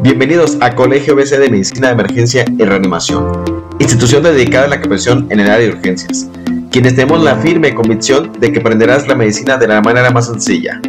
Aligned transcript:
Bienvenidos 0.00 0.56
a 0.60 0.76
Colegio 0.76 1.16
BC 1.16 1.38
de 1.38 1.50
Medicina 1.50 1.88
de 1.88 1.94
Emergencia 1.94 2.44
y 2.56 2.62
Reanimación, 2.62 3.44
institución 3.80 4.22
dedicada 4.22 4.66
a 4.66 4.68
la 4.68 4.80
capacitación 4.80 5.26
en 5.30 5.40
el 5.40 5.50
área 5.50 5.66
de 5.66 5.74
urgencias, 5.74 6.30
quienes 6.70 6.94
tenemos 6.94 7.24
la 7.24 7.34
firme 7.34 7.74
convicción 7.74 8.30
de 8.38 8.52
que 8.52 8.60
aprenderás 8.60 9.08
la 9.08 9.16
medicina 9.16 9.56
de 9.56 9.66
la 9.66 9.80
manera 9.80 10.12
más 10.12 10.26
sencilla. 10.26 10.80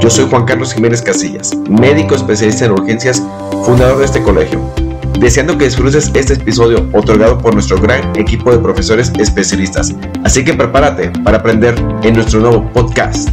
Yo 0.00 0.10
soy 0.10 0.28
Juan 0.28 0.46
Carlos 0.46 0.74
Jiménez 0.74 1.00
Casillas, 1.00 1.56
médico 1.70 2.16
especialista 2.16 2.64
en 2.64 2.72
urgencias, 2.72 3.22
fundador 3.64 3.98
de 3.98 4.06
este 4.06 4.20
colegio, 4.20 4.60
deseando 5.20 5.56
que 5.56 5.66
disfrutes 5.66 6.10
este 6.12 6.34
episodio 6.34 6.88
otorgado 6.92 7.38
por 7.38 7.54
nuestro 7.54 7.80
gran 7.80 8.16
equipo 8.18 8.50
de 8.50 8.58
profesores 8.58 9.12
especialistas. 9.16 9.94
Así 10.24 10.44
que 10.44 10.54
prepárate 10.54 11.10
para 11.22 11.38
aprender 11.38 11.76
en 12.02 12.14
nuestro 12.14 12.40
nuevo 12.40 12.68
podcast. 12.72 13.28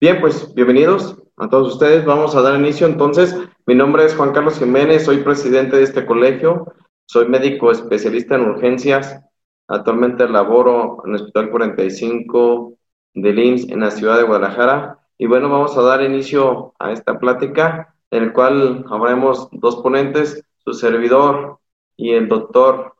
Bien, 0.00 0.20
pues 0.20 0.54
bienvenidos 0.54 1.17
a 1.38 1.48
todos 1.48 1.74
ustedes. 1.74 2.04
Vamos 2.04 2.34
a 2.34 2.42
dar 2.42 2.58
inicio 2.58 2.86
entonces. 2.86 3.36
Mi 3.66 3.74
nombre 3.74 4.04
es 4.04 4.14
Juan 4.14 4.32
Carlos 4.32 4.58
Jiménez, 4.58 5.04
soy 5.04 5.18
presidente 5.18 5.76
de 5.76 5.84
este 5.84 6.04
colegio, 6.04 6.72
soy 7.06 7.28
médico 7.28 7.70
especialista 7.70 8.34
en 8.34 8.42
urgencias. 8.42 9.20
Actualmente 9.68 10.28
laboro 10.28 11.02
en 11.04 11.10
el 11.10 11.16
Hospital 11.20 11.50
45 11.50 12.74
del 13.14 13.38
IMSS 13.38 13.70
en 13.70 13.80
la 13.80 13.90
ciudad 13.90 14.16
de 14.16 14.24
Guadalajara. 14.24 14.98
Y 15.18 15.26
bueno, 15.26 15.48
vamos 15.48 15.76
a 15.76 15.82
dar 15.82 16.02
inicio 16.02 16.74
a 16.78 16.92
esta 16.92 17.18
plática 17.18 17.94
en 18.10 18.24
el 18.24 18.32
cual 18.32 18.84
habremos 18.90 19.48
dos 19.52 19.76
ponentes, 19.76 20.42
su 20.64 20.72
servidor 20.72 21.58
y 21.96 22.12
el 22.12 22.28
doctor 22.28 22.94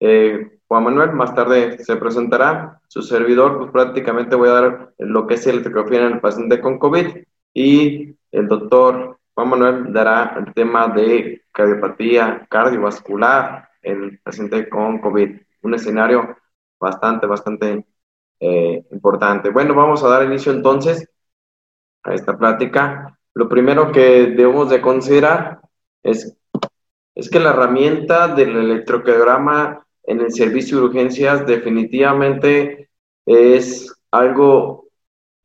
eh, 0.00 0.58
Juan 0.66 0.84
Manuel. 0.84 1.12
Más 1.12 1.34
tarde 1.34 1.78
se 1.84 1.96
presentará 1.96 2.80
su 2.88 3.02
servidor, 3.02 3.58
pues 3.58 3.70
prácticamente 3.70 4.36
voy 4.36 4.48
a 4.48 4.52
dar 4.52 4.94
lo 4.98 5.26
que 5.26 5.34
es 5.34 5.46
electrografía 5.46 6.06
en 6.06 6.14
el 6.14 6.20
paciente 6.20 6.60
con 6.60 6.78
COVID 6.78 7.08
y 7.52 8.16
el 8.30 8.48
doctor 8.48 9.18
Juan 9.34 9.48
Manuel 9.48 9.92
dará 9.92 10.36
el 10.38 10.52
tema 10.54 10.88
de 10.88 11.42
cardiopatía 11.52 12.46
cardiovascular 12.48 13.68
en 13.82 14.20
paciente 14.22 14.68
con 14.68 15.00
COVID, 15.00 15.40
un 15.62 15.74
escenario 15.74 16.36
bastante, 16.78 17.26
bastante 17.26 17.86
eh, 18.38 18.84
importante. 18.90 19.50
Bueno, 19.50 19.74
vamos 19.74 20.02
a 20.02 20.08
dar 20.08 20.24
inicio 20.24 20.52
entonces 20.52 21.08
a 22.02 22.14
esta 22.14 22.36
plática. 22.38 23.18
Lo 23.34 23.48
primero 23.48 23.92
que 23.92 24.26
debemos 24.26 24.70
de 24.70 24.80
considerar 24.80 25.60
es, 26.02 26.36
es 27.14 27.30
que 27.30 27.40
la 27.40 27.50
herramienta 27.50 28.28
del 28.28 28.56
electrocardiograma 28.56 29.86
en 30.04 30.20
el 30.20 30.32
servicio 30.32 30.78
de 30.78 30.84
urgencias 30.84 31.46
definitivamente 31.46 32.90
es 33.26 33.94
algo 34.10 34.89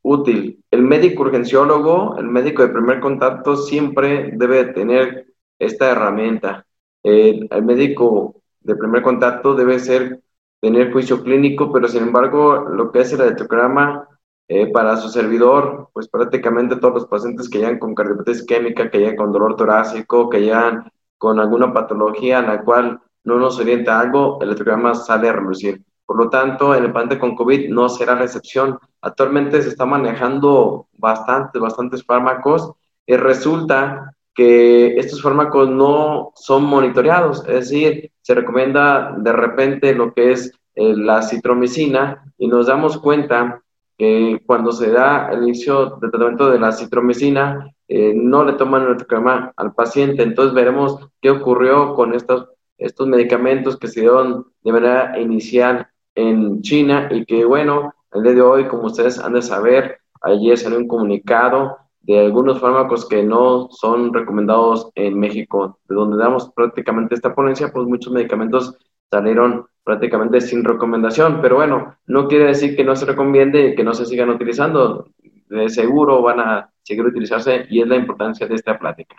útil. 0.05 0.63
El 0.69 0.83
médico 0.83 1.23
urgenciólogo, 1.23 2.15
el 2.17 2.27
médico 2.27 2.61
de 2.61 2.69
primer 2.69 2.99
contacto, 2.99 3.57
siempre 3.57 4.31
debe 4.33 4.65
tener 4.65 5.33
esta 5.57 5.91
herramienta. 5.91 6.65
El, 7.01 7.49
médico 7.63 8.35
de 8.61 8.75
primer 8.75 9.01
contacto 9.01 9.55
debe 9.55 9.79
ser 9.79 10.21
tener 10.61 10.91
juicio 10.91 11.23
clínico, 11.23 11.71
pero 11.71 11.87
sin 11.87 12.03
embargo, 12.03 12.69
lo 12.69 12.91
que 12.91 13.01
es 13.01 13.13
el 13.13 13.21
electrograma 13.21 14.07
eh, 14.47 14.71
para 14.71 14.95
su 14.97 15.09
servidor, 15.09 15.89
pues 15.91 16.07
prácticamente 16.07 16.75
todos 16.75 16.93
los 16.93 17.05
pacientes 17.07 17.49
que 17.49 17.59
llegan 17.59 17.79
con 17.79 17.95
cardiopatía 17.95 18.35
isquémica, 18.35 18.91
que 18.91 18.99
llegan 18.99 19.15
con 19.15 19.31
dolor 19.31 19.55
torácico, 19.55 20.29
que 20.29 20.41
llegan 20.41 20.91
con 21.17 21.39
alguna 21.39 21.73
patología 21.73 22.39
en 22.39 22.47
la 22.47 22.63
cual 22.63 22.99
no 23.23 23.39
nos 23.39 23.59
orienta 23.59 23.99
algo, 23.99 24.37
el 24.39 24.49
electrograma 24.49 24.93
sale 24.93 25.29
a 25.29 25.33
relucir. 25.33 25.81
Por 26.05 26.17
lo 26.17 26.29
tanto, 26.29 26.75
en 26.75 26.85
el 26.85 26.91
paciente 26.91 27.19
con 27.19 27.35
COVID 27.35 27.69
no 27.69 27.89
será 27.89 28.15
la 28.15 28.25
excepción. 28.25 28.77
Actualmente 29.01 29.61
se 29.61 29.69
está 29.69 29.85
manejando 29.85 30.87
bastantes, 30.93 31.61
bastantes 31.61 32.03
fármacos 32.03 32.71
y 33.05 33.15
resulta 33.15 34.15
que 34.33 34.97
estos 34.97 35.21
fármacos 35.21 35.69
no 35.69 36.31
son 36.35 36.65
monitoreados, 36.65 37.39
es 37.47 37.69
decir, 37.69 38.11
se 38.21 38.35
recomienda 38.35 39.15
de 39.17 39.31
repente 39.31 39.95
lo 39.95 40.13
que 40.13 40.33
es 40.33 40.51
eh, 40.75 40.93
la 40.95 41.21
citromicina 41.21 42.21
y 42.37 42.47
nos 42.47 42.67
damos 42.67 42.97
cuenta 42.97 43.61
que 43.97 44.41
cuando 44.45 44.73
se 44.73 44.91
da 44.91 45.29
el 45.31 45.43
inicio 45.43 45.97
del 46.01 46.11
tratamiento 46.11 46.51
de 46.51 46.59
la 46.59 46.73
citromicina, 46.73 47.71
eh, 47.87 48.13
no 48.13 48.43
le 48.43 48.53
toman 48.53 48.81
el 48.81 48.87
electrograma 48.89 49.53
al 49.55 49.73
paciente. 49.73 50.23
Entonces 50.23 50.53
veremos 50.53 50.99
qué 51.21 51.29
ocurrió 51.29 51.95
con 51.95 52.13
estos, 52.13 52.49
estos 52.77 53.07
medicamentos 53.07 53.77
que 53.77 53.87
se 53.87 54.01
dieron 54.01 54.47
de 54.63 54.71
manera 54.73 55.17
inicial 55.17 55.87
en 56.15 56.61
China 56.61 57.09
y 57.11 57.25
que 57.25 57.45
bueno, 57.45 57.93
el 58.13 58.23
día 58.23 58.33
de 58.33 58.41
hoy, 58.41 58.67
como 58.67 58.85
ustedes 58.85 59.19
han 59.19 59.33
de 59.33 59.41
saber, 59.41 59.99
ayer 60.21 60.57
salió 60.57 60.77
un 60.79 60.87
comunicado 60.87 61.77
de 62.01 62.19
algunos 62.19 62.59
fármacos 62.59 63.07
que 63.07 63.23
no 63.23 63.67
son 63.71 64.13
recomendados 64.13 64.91
en 64.95 65.19
México, 65.19 65.79
de 65.87 65.95
donde 65.95 66.17
damos 66.17 66.51
prácticamente 66.51 67.15
esta 67.15 67.33
ponencia, 67.33 67.71
pues 67.73 67.87
muchos 67.87 68.13
medicamentos 68.13 68.77
salieron 69.09 69.65
prácticamente 69.83 70.41
sin 70.41 70.63
recomendación, 70.63 71.39
pero 71.41 71.57
bueno, 71.57 71.95
no 72.07 72.27
quiere 72.27 72.45
decir 72.45 72.75
que 72.75 72.83
no 72.83 72.95
se 72.95 73.05
recomiende 73.05 73.69
y 73.69 73.75
que 73.75 73.83
no 73.83 73.93
se 73.93 74.05
sigan 74.05 74.29
utilizando, 74.29 75.07
de 75.49 75.69
seguro 75.69 76.21
van 76.21 76.39
a 76.39 76.69
seguir 76.81 77.05
utilizarse 77.05 77.65
y 77.69 77.81
es 77.81 77.87
la 77.87 77.95
importancia 77.95 78.47
de 78.47 78.55
esta 78.55 78.77
plática. 78.77 79.15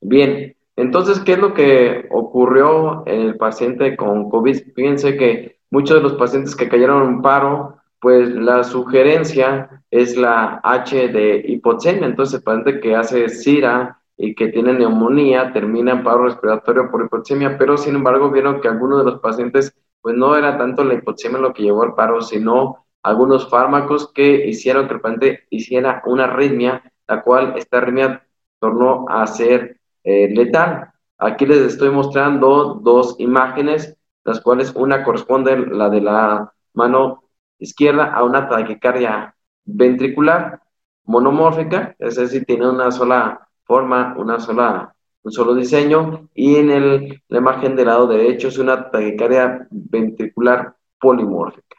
Bien, 0.00 0.56
entonces, 0.76 1.20
¿qué 1.20 1.32
es 1.32 1.38
lo 1.38 1.54
que 1.54 2.06
ocurrió 2.10 3.02
en 3.06 3.22
el 3.22 3.36
paciente 3.36 3.96
con 3.96 4.28
COVID? 4.28 4.74
Fíjense 4.74 5.16
que 5.16 5.58
muchos 5.70 5.96
de 5.96 6.02
los 6.02 6.14
pacientes 6.14 6.54
que 6.54 6.68
cayeron 6.68 7.08
en 7.08 7.22
paro, 7.22 7.78
pues 7.98 8.28
la 8.28 8.62
sugerencia 8.62 9.82
es 9.90 10.16
la 10.16 10.60
H 10.62 11.08
de 11.08 11.42
hipoxemia. 11.46 12.06
Entonces, 12.06 12.36
el 12.36 12.44
paciente 12.44 12.80
que 12.80 12.94
hace 12.94 13.28
SIRA 13.30 13.98
y 14.18 14.34
que 14.34 14.48
tiene 14.48 14.74
neumonía 14.74 15.52
termina 15.52 15.92
en 15.92 16.04
paro 16.04 16.24
respiratorio 16.24 16.90
por 16.90 17.04
hipoxemia, 17.04 17.56
pero 17.58 17.76
sin 17.76 17.96
embargo 17.96 18.30
vieron 18.30 18.60
que 18.60 18.68
algunos 18.68 18.98
de 18.98 19.10
los 19.10 19.20
pacientes, 19.20 19.74
pues 20.02 20.14
no 20.14 20.36
era 20.36 20.58
tanto 20.58 20.84
la 20.84 20.94
hipoxemia 20.94 21.38
lo 21.38 21.52
que 21.52 21.62
llevó 21.62 21.82
al 21.84 21.94
paro, 21.94 22.20
sino 22.20 22.86
algunos 23.02 23.48
fármacos 23.48 24.12
que 24.12 24.46
hicieron 24.46 24.88
que 24.88 24.94
el 24.94 25.00
paciente 25.00 25.46
hiciera 25.50 26.02
una 26.06 26.24
arritmia, 26.24 26.82
la 27.08 27.22
cual 27.22 27.54
esta 27.56 27.78
arritmia 27.78 28.26
tornó 28.58 29.06
a 29.08 29.26
ser 29.26 29.75
eh, 30.06 30.28
letal. 30.32 30.92
Aquí 31.18 31.44
les 31.46 31.58
estoy 31.58 31.90
mostrando 31.90 32.74
dos 32.74 33.16
imágenes, 33.18 33.96
las 34.24 34.40
cuales 34.40 34.72
una 34.74 35.02
corresponde, 35.02 35.58
la 35.58 35.90
de 35.90 36.00
la 36.00 36.52
mano 36.74 37.24
izquierda, 37.58 38.12
a 38.14 38.22
una 38.22 38.48
taquicardia 38.48 39.34
ventricular 39.64 40.60
monomórfica, 41.04 41.96
es 41.98 42.16
decir, 42.16 42.44
tiene 42.44 42.68
una 42.68 42.90
sola 42.90 43.48
forma, 43.64 44.14
una 44.16 44.38
sola, 44.38 44.94
un 45.22 45.32
solo 45.32 45.54
diseño, 45.54 46.28
y 46.34 46.56
en 46.56 46.70
el, 46.70 47.22
la 47.28 47.38
imagen 47.38 47.74
del 47.74 47.86
lado 47.86 48.06
derecho 48.06 48.48
es 48.48 48.58
una 48.58 48.90
taquicardia 48.90 49.66
ventricular 49.70 50.76
polimórfica. 51.00 51.76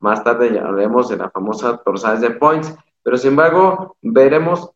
Más 0.00 0.24
tarde 0.24 0.52
ya 0.52 0.62
hablaremos 0.62 1.08
de 1.08 1.16
la 1.16 1.30
famosa 1.30 1.76
torsades 1.76 2.22
de 2.22 2.30
Points, 2.30 2.74
pero 3.04 3.16
sin 3.16 3.30
embargo 3.30 3.96
veremos 4.02 4.72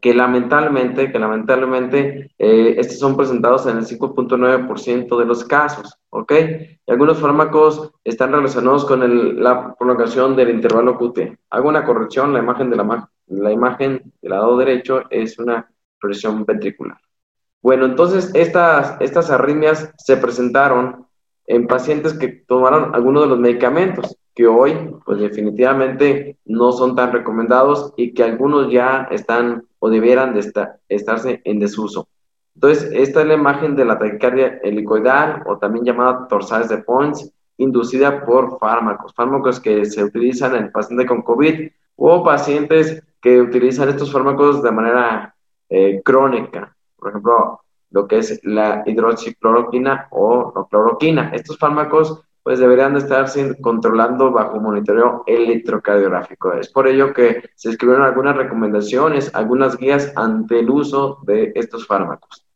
que 0.00 0.14
lamentablemente, 0.14 1.12
que 1.12 1.18
lamentablemente 1.18 2.30
eh, 2.38 2.74
estos 2.78 2.98
son 2.98 3.16
presentados 3.16 3.66
en 3.66 3.78
el 3.78 3.84
5.9% 3.84 5.18
de 5.18 5.24
los 5.24 5.44
casos, 5.44 5.98
¿ok? 6.10 6.32
Y 6.86 6.90
algunos 6.90 7.18
fármacos 7.18 7.92
están 8.04 8.32
relacionados 8.32 8.84
con 8.84 9.42
la 9.42 9.74
prolongación 9.74 10.36
del 10.36 10.50
intervalo 10.50 10.98
QT. 10.98 11.38
Hago 11.50 11.68
una 11.68 11.84
corrección, 11.84 12.32
la 12.32 12.40
imagen 12.40 12.70
de 12.70 12.76
la, 12.76 13.10
la 13.26 13.52
imagen 13.52 14.12
del 14.22 14.30
lado 14.30 14.56
derecho 14.56 15.02
es 15.10 15.38
una 15.38 15.70
presión 16.00 16.44
ventricular. 16.44 16.98
Bueno, 17.62 17.84
entonces 17.84 18.30
estas, 18.34 18.96
estas 19.00 19.30
arritmias 19.30 19.92
se 19.98 20.16
presentaron 20.16 21.06
en 21.46 21.66
pacientes 21.66 22.14
que 22.14 22.28
tomaron 22.28 22.94
algunos 22.94 23.24
de 23.24 23.28
los 23.28 23.38
medicamentos 23.38 24.16
que 24.34 24.46
hoy, 24.46 24.94
pues 25.04 25.18
definitivamente 25.18 26.38
no 26.44 26.72
son 26.72 26.94
tan 26.94 27.12
recomendados 27.12 27.92
y 27.96 28.14
que 28.14 28.22
algunos 28.22 28.70
ya 28.70 29.08
están 29.10 29.64
o 29.78 29.90
debieran 29.90 30.34
de 30.34 30.52
estarse 30.88 31.40
en 31.44 31.58
desuso. 31.58 32.08
Entonces, 32.54 32.90
esta 32.92 33.22
es 33.22 33.26
la 33.26 33.34
imagen 33.34 33.74
de 33.76 33.84
la 33.84 33.98
taquicardia 33.98 34.60
helicoidal 34.62 35.42
o 35.46 35.58
también 35.58 35.84
llamada 35.84 36.28
torsales 36.28 36.68
de 36.68 36.78
Points, 36.78 37.32
inducida 37.56 38.24
por 38.24 38.58
fármacos, 38.58 39.14
fármacos 39.14 39.60
que 39.60 39.84
se 39.84 40.04
utilizan 40.04 40.54
en 40.54 40.64
el 40.64 40.70
paciente 40.70 41.06
con 41.06 41.22
COVID 41.22 41.70
o 41.96 42.24
pacientes 42.24 43.02
que 43.20 43.40
utilizan 43.40 43.88
estos 43.88 44.12
fármacos 44.12 44.62
de 44.62 44.72
manera 44.72 45.34
eh, 45.68 46.00
crónica. 46.02 46.74
Por 46.96 47.10
ejemplo, 47.10 47.60
lo 47.90 48.06
que 48.06 48.18
es 48.18 48.40
la 48.44 48.82
hidroxicloroquina 48.86 50.08
o 50.10 50.52
la 50.54 50.64
cloroquina. 50.68 51.30
Estos 51.34 51.58
fármacos 51.58 52.22
pues 52.42 52.58
deberían 52.58 52.94
de 52.94 53.00
estarse 53.00 53.60
controlando 53.60 54.30
bajo 54.30 54.60
monitoreo 54.60 55.24
electrocardiográfico. 55.26 56.54
Es 56.54 56.70
por 56.70 56.88
ello 56.88 57.12
que 57.12 57.42
se 57.54 57.70
escribieron 57.70 58.06
algunas 58.06 58.36
recomendaciones, 58.36 59.34
algunas 59.34 59.76
guías 59.76 60.12
ante 60.16 60.60
el 60.60 60.70
uso 60.70 61.18
de 61.22 61.52
estos 61.54 61.86
fármacos. 61.86 62.46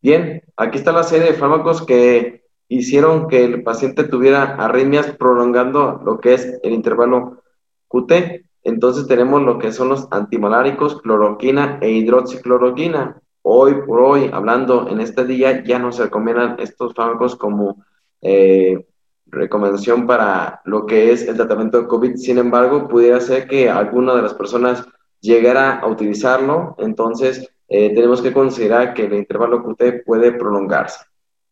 Bien, 0.00 0.42
aquí 0.56 0.78
está 0.78 0.90
la 0.90 1.04
serie 1.04 1.28
de 1.28 1.38
fármacos 1.38 1.86
que 1.86 2.42
hicieron 2.66 3.28
que 3.28 3.44
el 3.44 3.62
paciente 3.62 4.04
tuviera 4.04 4.56
arritmias 4.56 5.12
prolongando 5.12 6.00
lo 6.04 6.18
que 6.18 6.34
es 6.34 6.58
el 6.62 6.72
intervalo 6.72 7.42
QT. 7.86 8.44
Entonces 8.64 9.06
tenemos 9.06 9.42
lo 9.42 9.58
que 9.58 9.70
son 9.72 9.90
los 9.90 10.08
antimaláricos, 10.10 11.00
cloroquina 11.02 11.78
e 11.80 11.90
hidroxicloroquina. 11.90 13.20
Hoy 13.42 13.74
por 13.86 14.00
hoy, 14.00 14.30
hablando 14.32 14.88
en 14.88 15.00
este 15.00 15.24
día, 15.24 15.62
ya 15.64 15.78
no 15.78 15.92
se 15.92 16.04
recomiendan 16.04 16.56
estos 16.58 16.94
fármacos 16.94 17.36
como 17.36 17.84
eh, 18.22 18.86
recomendación 19.26 20.06
para 20.06 20.60
lo 20.64 20.86
que 20.86 21.12
es 21.12 21.26
el 21.26 21.36
tratamiento 21.36 21.80
de 21.80 21.88
COVID. 21.88 22.16
Sin 22.16 22.38
embargo, 22.38 22.88
pudiera 22.88 23.20
ser 23.20 23.48
que 23.48 23.68
alguna 23.68 24.14
de 24.14 24.22
las 24.22 24.34
personas 24.34 24.86
llegara 25.20 25.78
a 25.78 25.86
utilizarlo, 25.86 26.74
entonces 26.78 27.48
eh, 27.68 27.94
tenemos 27.94 28.20
que 28.20 28.32
considerar 28.32 28.94
que 28.94 29.04
el 29.04 29.14
intervalo 29.14 29.62
QT 29.62 30.04
puede 30.04 30.32
prolongarse. 30.32 31.04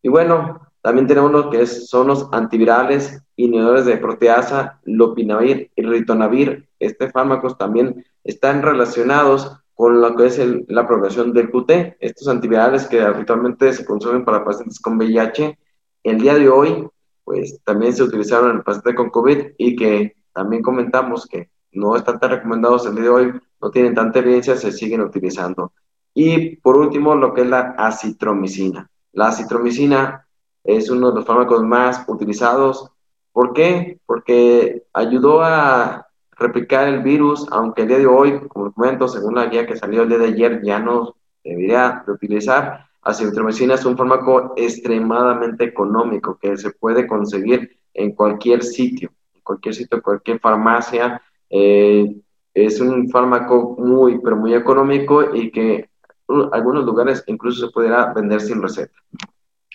Y 0.02 0.08
bueno, 0.08 0.60
también 0.82 1.06
tenemos 1.06 1.30
lo 1.30 1.50
que 1.50 1.66
son 1.66 2.08
los 2.08 2.28
antivirales, 2.32 3.22
inhibidores 3.36 3.84
de 3.84 3.98
proteasa, 3.98 4.80
lopinavir 4.84 5.70
y 5.76 5.82
ritonavir. 5.82 6.68
Estos 6.78 7.12
fármacos 7.12 7.58
también 7.58 8.04
están 8.24 8.62
relacionados 8.62 9.56
con 9.74 10.00
lo 10.00 10.14
que 10.14 10.26
es 10.26 10.40
la 10.68 10.86
progresión 10.86 11.32
del 11.32 11.50
QT. 11.50 11.96
Estos 12.00 12.28
antivirales 12.28 12.86
que 12.86 13.02
habitualmente 13.02 13.72
se 13.72 13.84
consumen 13.84 14.24
para 14.24 14.44
pacientes 14.44 14.80
con 14.80 14.96
VIH, 14.96 15.58
el 16.02 16.20
día 16.20 16.34
de 16.34 16.48
hoy, 16.48 16.88
pues 17.24 17.60
también 17.64 17.94
se 17.94 18.02
utilizaron 18.02 18.50
en 18.50 18.56
el 18.56 18.62
paciente 18.62 18.94
con 18.94 19.10
COVID 19.10 19.52
y 19.58 19.76
que 19.76 20.16
también 20.32 20.62
comentamos 20.62 21.26
que 21.26 21.50
no 21.72 21.96
están 21.96 22.18
tan 22.18 22.30
recomendados 22.30 22.86
el 22.86 22.94
día 22.94 23.04
de 23.04 23.08
hoy, 23.10 23.40
no 23.60 23.70
tienen 23.70 23.94
tanta 23.94 24.18
evidencia, 24.18 24.56
se 24.56 24.72
siguen 24.72 25.02
utilizando. 25.02 25.72
Y 26.14 26.56
por 26.56 26.76
último, 26.76 27.14
lo 27.14 27.32
que 27.34 27.42
es 27.42 27.46
la 27.46 27.74
acitromicina. 27.78 28.90
La 29.12 29.28
acitromicina 29.28 30.26
es 30.64 30.90
uno 30.90 31.10
de 31.10 31.16
los 31.16 31.26
fármacos 31.26 31.62
más 31.62 32.04
utilizados. 32.08 32.90
¿Por 33.32 33.52
qué? 33.52 34.00
Porque 34.06 34.84
ayudó 34.92 35.42
a 35.42 36.08
replicar 36.32 36.88
el 36.88 37.02
virus, 37.02 37.46
aunque 37.50 37.82
el 37.82 37.88
día 37.88 37.98
de 37.98 38.06
hoy, 38.06 38.40
como 38.48 38.72
comento, 38.72 39.06
según 39.06 39.34
la 39.36 39.46
guía 39.46 39.66
que 39.66 39.76
salió 39.76 40.02
el 40.02 40.08
día 40.08 40.18
de 40.18 40.28
ayer, 40.28 40.62
ya 40.62 40.78
no 40.78 41.14
debería 41.44 42.02
de 42.04 42.12
utilizar. 42.12 42.89
Acitromicina 43.02 43.74
es 43.74 43.84
un 43.84 43.96
fármaco 43.96 44.52
extremadamente 44.56 45.64
económico 45.64 46.38
que 46.38 46.56
se 46.56 46.70
puede 46.72 47.06
conseguir 47.06 47.78
en 47.94 48.14
cualquier 48.14 48.62
sitio, 48.62 49.10
en 49.34 49.40
cualquier 49.42 49.74
sitio, 49.74 50.02
cualquier 50.02 50.38
farmacia. 50.38 51.20
Eh, 51.48 52.14
es 52.52 52.80
un 52.80 53.08
fármaco 53.08 53.76
muy, 53.78 54.18
pero 54.20 54.36
muy 54.36 54.54
económico 54.54 55.34
y 55.34 55.50
que 55.50 55.88
en 56.28 56.48
algunos 56.52 56.84
lugares 56.84 57.24
incluso 57.26 57.66
se 57.66 57.72
pudiera 57.72 58.12
vender 58.12 58.40
sin 58.40 58.60
receta. 58.60 58.98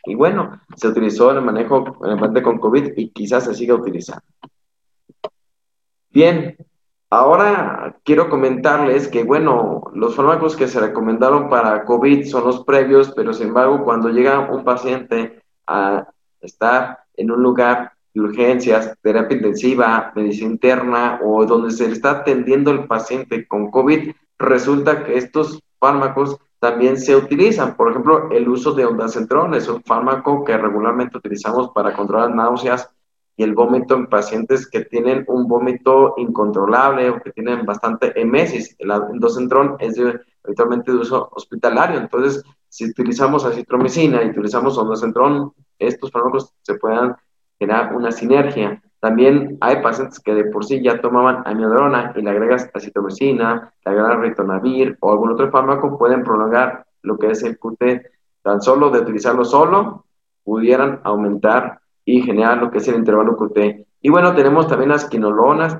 Y 0.05 0.13
bueno, 0.13 0.61
se 0.75 0.87
utilizó 0.87 1.31
en 1.31 1.37
el 1.37 1.43
manejo 1.43 1.97
en 2.05 2.19
el 2.19 2.43
con 2.43 2.59
COVID 2.59 2.93
y 2.95 3.09
quizás 3.09 3.45
se 3.45 3.55
siga 3.55 3.73
utilizando. 3.73 4.23
Bien, 6.11 6.55
ahora 7.15 7.95
quiero 8.03 8.29
comentarles 8.29 9.07
que, 9.07 9.23
bueno, 9.23 9.83
los 9.93 10.15
fármacos 10.15 10.55
que 10.55 10.67
se 10.67 10.79
recomendaron 10.79 11.49
para 11.49 11.85
COVID 11.85 12.25
son 12.25 12.45
los 12.45 12.63
previos, 12.63 13.13
pero 13.15 13.33
sin 13.33 13.47
embargo, 13.47 13.83
cuando 13.83 14.09
llega 14.09 14.51
un 14.51 14.63
paciente 14.63 15.41
a 15.67 16.07
estar 16.41 16.99
en 17.15 17.31
un 17.31 17.41
lugar 17.41 17.93
de 18.13 18.21
urgencias, 18.21 18.93
terapia 19.01 19.37
intensiva, 19.37 20.11
medicina 20.15 20.51
interna 20.51 21.19
o 21.23 21.45
donde 21.45 21.71
se 21.71 21.85
está 21.91 22.11
atendiendo 22.11 22.71
el 22.71 22.85
paciente 22.85 23.47
con 23.47 23.71
COVID, 23.71 24.11
resulta 24.37 25.03
que 25.03 25.17
estos 25.17 25.61
fármacos 25.79 26.37
también 26.59 26.97
se 26.97 27.15
utilizan. 27.15 27.75
Por 27.75 27.91
ejemplo, 27.91 28.29
el 28.31 28.47
uso 28.47 28.73
de 28.73 28.85
ondansetron 28.85 29.53
es 29.53 29.67
un 29.67 29.83
fármaco 29.83 30.43
que 30.43 30.57
regularmente 30.57 31.17
utilizamos 31.17 31.69
para 31.71 31.93
controlar 31.93 32.33
náuseas 32.33 32.89
y 33.37 33.43
el 33.43 33.53
vómito 33.53 33.95
en 33.95 34.07
pacientes 34.07 34.69
que 34.69 34.85
tienen 34.85 35.25
un 35.27 35.47
vómito 35.47 36.13
incontrolable 36.17 37.09
o 37.09 37.21
que 37.21 37.31
tienen 37.31 37.65
bastante 37.65 38.19
emesis. 38.19 38.75
El 38.79 38.91
ondansetron 38.91 39.75
es 39.79 39.99
habitualmente 40.43 40.91
de 40.91 40.97
uso 40.99 41.29
hospitalario. 41.31 41.99
Entonces, 41.99 42.43
si 42.69 42.89
utilizamos 42.89 43.45
acitromicina 43.45 44.23
y 44.23 44.29
utilizamos 44.29 44.77
ondansetron, 44.77 45.53
estos 45.79 46.11
fármacos 46.11 46.53
se 46.61 46.75
puedan 46.75 47.15
generar 47.59 47.93
una 47.95 48.11
sinergia. 48.11 48.81
También 48.99 49.57
hay 49.61 49.81
pacientes 49.81 50.19
que 50.19 50.33
de 50.33 50.45
por 50.45 50.65
sí 50.65 50.81
ya 50.81 51.01
tomaban 51.01 51.43
amiodarona 51.45 52.13
y 52.15 52.21
le 52.21 52.29
agregas 52.29 52.69
acitromicina, 52.73 53.71
le 53.85 53.91
agregas 53.91 54.19
ritonavir 54.19 54.97
o 55.01 55.11
algún 55.11 55.33
otro 55.33 55.51
fármaco, 55.51 55.97
pueden 55.97 56.23
prolongar 56.23 56.85
lo 57.03 57.17
que 57.17 57.31
es 57.31 57.43
el 57.43 57.59
QT. 57.59 58.01
Tan 58.41 58.61
solo 58.61 58.89
de 58.89 58.99
utilizarlo 58.99 59.43
solo, 59.43 60.05
pudieran 60.43 61.01
aumentar 61.03 61.81
y 62.05 62.21
generar 62.21 62.59
lo 62.59 62.71
que 62.71 62.77
es 62.77 62.87
el 62.87 62.95
intervalo 62.95 63.35
QT. 63.35 63.87
Y 64.01 64.09
bueno, 64.09 64.35
tenemos 64.35 64.67
también 64.67 64.91
las 64.91 65.05
quinolonas, 65.05 65.79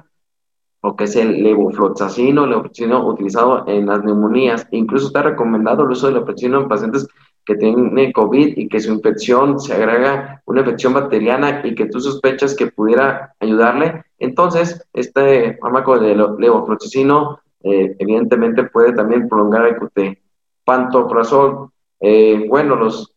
o 0.82 0.96
que 0.96 1.06
es 1.06 1.16
el 1.16 1.44
levofloxacino, 1.44 2.46
levofloxacino 2.46 3.08
utilizado 3.08 3.68
en 3.68 3.86
las 3.86 4.04
neumonías. 4.04 4.68
Incluso 4.72 5.08
está 5.08 5.22
recomendado 5.22 5.84
el 5.84 5.92
uso 5.92 6.08
de 6.08 6.14
levofloxacino 6.14 6.62
en 6.62 6.68
pacientes 6.68 7.08
que 7.46 7.56
tiene 7.56 8.12
COVID 8.12 8.58
y 8.58 8.68
que 8.68 8.80
su 8.80 8.92
infección 8.92 9.60
se 9.60 9.74
agrega 9.74 10.42
una 10.46 10.62
infección 10.62 10.94
bacteriana 10.94 11.62
y 11.64 11.76
que 11.76 11.86
tú 11.86 12.00
sospechas 12.00 12.56
que 12.56 12.68
pudiera 12.68 13.36
ayudarle, 13.40 14.04
entonces 14.18 14.84
este 14.94 15.58
fármaco 15.58 16.00
de 16.00 16.16
levofloxacino 16.16 17.40
eh, 17.64 17.96
evidentemente 18.00 18.64
puede 18.66 18.94
también 18.94 19.30
prolongar 19.30 19.66
el 19.68 19.78
QT. 19.78 20.20
Pantoprazol, 20.64 21.70
eh, 22.00 22.46
bueno, 22.50 22.76
los 22.76 23.15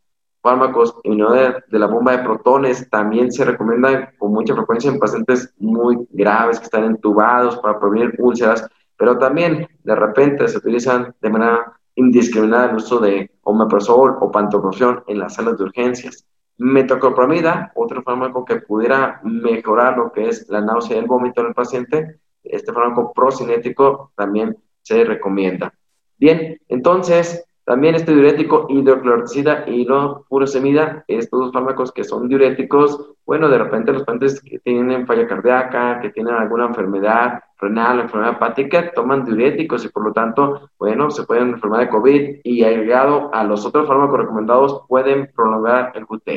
fármacos 0.49 0.99
de 1.05 1.79
la 1.79 1.87
bomba 1.87 2.17
de 2.17 2.25
protones 2.25 2.89
también 2.89 3.31
se 3.31 3.45
recomiendan 3.45 4.09
con 4.17 4.33
mucha 4.33 4.55
frecuencia 4.55 4.91
en 4.91 4.99
pacientes 4.99 5.53
muy 5.59 5.99
graves 6.11 6.59
que 6.59 6.65
están 6.65 6.85
entubados 6.85 7.59
para 7.59 7.79
prevenir 7.79 8.15
úlceras, 8.19 8.67
pero 8.97 9.19
también 9.19 9.69
de 9.85 9.95
repente 9.95 10.49
se 10.49 10.57
utilizan 10.57 11.15
de 11.21 11.29
manera 11.29 11.73
indiscriminada 11.97 12.71
el 12.71 12.77
uso 12.77 12.99
de 12.99 13.31
omeprazol 13.43 14.17
o 14.21 14.31
pantoprazol 14.31 15.05
en 15.07 15.19
las 15.19 15.35
salas 15.35 15.59
de 15.59 15.65
urgencias. 15.65 16.25
Metoclopramida, 16.57 17.71
otro 17.75 18.03
fármaco 18.03 18.47
que 18.47 18.57
pudiera 18.57 19.21
mejorar 19.23 19.99
lo 19.99 20.11
que 20.13 20.29
es 20.29 20.49
la 20.49 20.63
náusea 20.63 20.97
y 20.97 21.01
el 21.01 21.07
vómito 21.07 21.43
en 21.43 21.49
el 21.49 21.55
paciente, 21.55 22.21
este 22.43 22.73
fármaco 22.73 23.13
procinético 23.13 24.13
también 24.17 24.57
se 24.81 25.05
recomienda. 25.05 25.75
Bien, 26.17 26.59
entonces, 26.69 27.45
también 27.69 27.97
este 27.97 28.15
diurético 28.15 28.65
hidrocloroticida 28.71 29.69
y 29.69 29.87
furosemida, 30.27 31.05
estos 31.07 31.39
dos 31.39 31.53
fármacos 31.53 31.93
que 31.93 32.03
son 32.03 32.27
diuréticos, 32.27 33.11
bueno, 33.27 33.51
de 33.51 33.59
repente 33.59 33.93
los 33.93 34.05
pacientes 34.05 34.41
que 34.41 34.59
tienen 34.61 35.07
falla 35.07 35.27
cardíaca, 35.27 36.01
que 36.01 36.09
tienen 36.09 36.33
alguna 36.33 36.65
enfermedad 36.65 37.43
renal, 37.59 38.01
enfermedad 38.01 38.37
hepática, 38.37 38.91
toman 38.93 39.27
diuréticos 39.27 39.85
y 39.85 39.91
por 39.91 40.03
lo 40.03 40.15
tanto, 40.15 40.71
bueno, 40.79 41.11
se 41.11 41.25
pueden 41.25 41.51
enfermar 41.51 41.81
de 41.81 41.91
COVID 41.91 42.41
y 42.43 42.65
agregado 42.65 43.29
a 43.35 43.45
los 43.45 43.67
otros 43.67 43.87
fármacos 43.87 44.21
recomendados 44.21 44.83
pueden 44.89 45.31
prolongar 45.37 45.93
el 45.95 46.07
QT. 46.07 46.29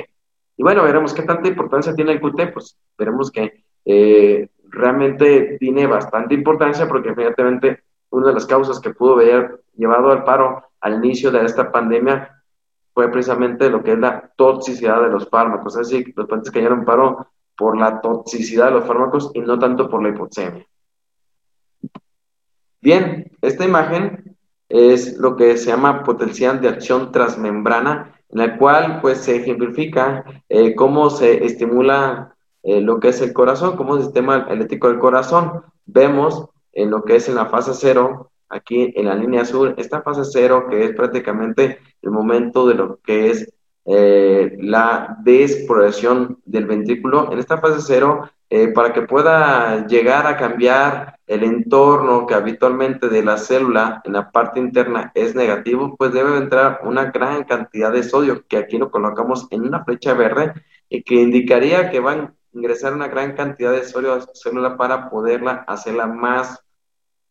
Y 0.58 0.64
bueno, 0.64 0.84
veremos 0.84 1.14
qué 1.14 1.22
tanta 1.22 1.48
importancia 1.48 1.96
tiene 1.96 2.12
el 2.12 2.20
QT, 2.20 2.52
pues 2.52 2.78
veremos 2.98 3.32
que 3.32 3.64
eh, 3.86 4.50
realmente 4.68 5.56
tiene 5.62 5.88
bastante 5.88 6.34
importancia 6.34 6.90
porque 6.90 7.12
evidentemente 7.12 7.84
una 8.10 8.28
de 8.28 8.34
las 8.34 8.46
causas 8.46 8.82
que 8.82 8.90
pudo 8.90 9.14
haber 9.14 9.62
llevado 9.78 10.12
al 10.12 10.26
paro 10.26 10.66
al 10.82 10.96
inicio 10.96 11.32
de 11.32 11.46
esta 11.46 11.72
pandemia 11.72 12.44
fue 12.94 13.10
precisamente 13.10 13.70
lo 13.70 13.84
que 13.84 13.94
es 13.94 14.00
la 14.00 14.32
toxicidad 14.36 15.02
de 15.02 15.10
los 15.10 15.30
fármacos. 15.30 15.78
Es 15.78 15.90
decir, 15.90 16.14
los 16.16 16.28
pacientes 16.28 16.52
cayeron 16.52 16.84
paro 16.84 17.28
por 17.56 17.78
la 17.78 18.02
toxicidad 18.02 18.66
de 18.66 18.72
los 18.72 18.86
fármacos 18.86 19.32
y 19.34 19.40
no 19.40 19.58
tanto 19.58 19.90
por 19.90 20.04
la 20.04 20.10
hipoxemia. 20.10 20.66
Bien, 22.82 23.32
esta 23.42 23.64
imagen 23.64 24.36
es 24.68 25.18
lo 25.18 25.36
que 25.36 25.58
se 25.58 25.70
llama 25.70 26.04
potencial 26.04 26.60
de 26.60 26.70
acción 26.70 27.12
transmembrana, 27.12 28.20
en 28.30 28.40
la 28.40 28.58
cual 28.58 29.00
pues 29.02 29.20
se 29.20 29.36
ejemplifica 29.36 30.24
eh, 30.50 30.74
cómo 30.76 31.10
se 31.10 31.46
estimula 31.46 32.36
eh, 32.64 32.82
lo 32.82 33.00
que 33.00 33.10
es 33.10 33.22
el 33.22 33.34
corazón, 33.34 33.76
cómo 33.76 33.96
es 33.96 34.00
el 34.00 34.06
sistema 34.06 34.48
eléctrico 34.50 34.88
del 34.88 35.00
corazón. 35.00 35.64
Vemos 35.86 36.48
en 36.74 36.90
lo 36.90 37.04
que 37.04 37.18
es 37.18 37.28
en 37.30 37.36
la 37.36 37.48
fase 37.48 37.74
cero 37.74 38.31
aquí 38.52 38.94
en 38.96 39.06
la 39.06 39.16
línea 39.16 39.42
azul, 39.42 39.74
esta 39.78 40.02
fase 40.02 40.22
cero, 40.26 40.68
que 40.70 40.84
es 40.84 40.96
prácticamente 40.96 41.80
el 42.02 42.12
momento 42.12 42.68
de 42.68 42.76
lo 42.76 43.00
que 43.02 43.32
es 43.32 43.52
eh, 43.86 44.58
la 44.60 45.18
desprogresión 45.24 46.40
del 46.46 46.66
ventrículo, 46.66 47.32
en 47.32 47.40
esta 47.40 47.58
fase 47.58 47.80
cero, 47.82 48.30
eh, 48.50 48.68
para 48.68 48.92
que 48.92 49.04
pueda 49.04 49.88
llegar 49.88 50.28
a 50.28 50.36
cambiar 50.36 51.18
el 51.26 51.44
entorno 51.44 52.28
que 52.28 52.34
habitualmente 52.34 53.08
de 53.08 53.24
la 53.24 53.38
célula 53.38 54.02
en 54.04 54.14
la 54.14 54.30
parte 54.30 54.60
interna 54.60 55.12
es 55.16 55.34
negativo, 55.36 55.96
pues 55.98 56.12
debe 56.12 56.38
entrar 56.38 56.82
una 56.84 57.06
gran 57.06 57.46
cantidad 57.46 57.92
de 57.92 58.04
sodio, 58.04 58.46
que 58.48 58.58
aquí 58.58 58.78
lo 58.78 58.92
colocamos 58.92 59.48
en 59.52 59.62
una 59.62 59.86
flecha 59.86 60.14
verde, 60.14 60.54
y 60.90 61.04
que 61.04 61.16
indicaría 61.16 61.90
que 61.90 62.02
van 62.02 62.20
a 62.20 62.34
ingresar 62.54 62.94
una 62.94 63.08
gran 63.08 63.34
cantidad 63.34 63.72
de 63.72 63.86
sodio 63.86 64.14
a 64.14 64.18
la 64.18 64.28
célula 64.34 64.76
para 64.76 65.10
poderla 65.10 65.64
hacerla 65.68 66.06
más 66.08 66.62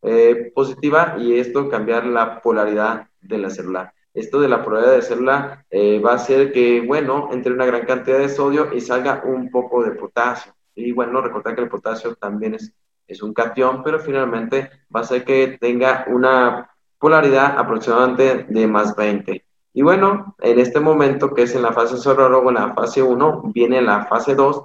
eh, 0.03 0.53
positiva 0.55 1.17
y 1.19 1.39
esto 1.39 1.69
cambiar 1.69 2.07
la 2.07 2.41
polaridad 2.41 3.09
de 3.21 3.39
la 3.39 3.51
célula. 3.51 3.95
Esto 4.13 4.41
de 4.41 4.49
la 4.49 4.65
polaridad 4.65 4.95
de 4.95 5.03
célula 5.03 5.65
eh, 5.71 6.01
va 6.01 6.13
a 6.13 6.17
hacer 6.17 6.53
que, 6.53 6.81
bueno, 6.81 7.29
entre 7.33 7.53
una 7.53 7.67
gran 7.67 7.87
cantidad 7.87 8.19
de 8.19 8.29
sodio 8.29 8.73
y 8.73 8.81
salga 8.81 9.23
un 9.25 9.51
poco 9.51 9.85
de 9.85 9.93
potasio. 9.93 10.53
Y 10.75 10.93
bueno, 10.93 11.21
recordar 11.21 11.55
que 11.55 11.63
el 11.63 11.69
potasio 11.69 12.15
también 12.15 12.55
es 12.55 12.73
es 13.11 13.23
un 13.23 13.35
cation, 13.35 13.83
pero 13.83 13.99
finalmente 13.99 14.71
va 14.95 15.01
a 15.01 15.05
ser 15.05 15.25
que 15.25 15.59
tenga 15.61 16.05
una 16.09 16.71
polaridad 16.99 17.59
aproximadamente 17.59 18.47
de 18.49 18.67
más 18.67 18.95
20. 18.95 19.45
Y 19.73 19.83
bueno, 19.83 20.37
en 20.41 20.59
este 20.61 20.81
momento 20.81 21.35
que 21.35 21.43
es 21.43 21.55
en 21.55 21.63
la 21.63 21.73
fase 21.73 21.97
o 22.09 22.49
en 22.49 22.55
la 22.55 22.73
fase 22.73 23.03
1, 23.03 23.43
viene 23.53 23.83
la 23.83 24.07
fase 24.07 24.35
2. 24.35 24.63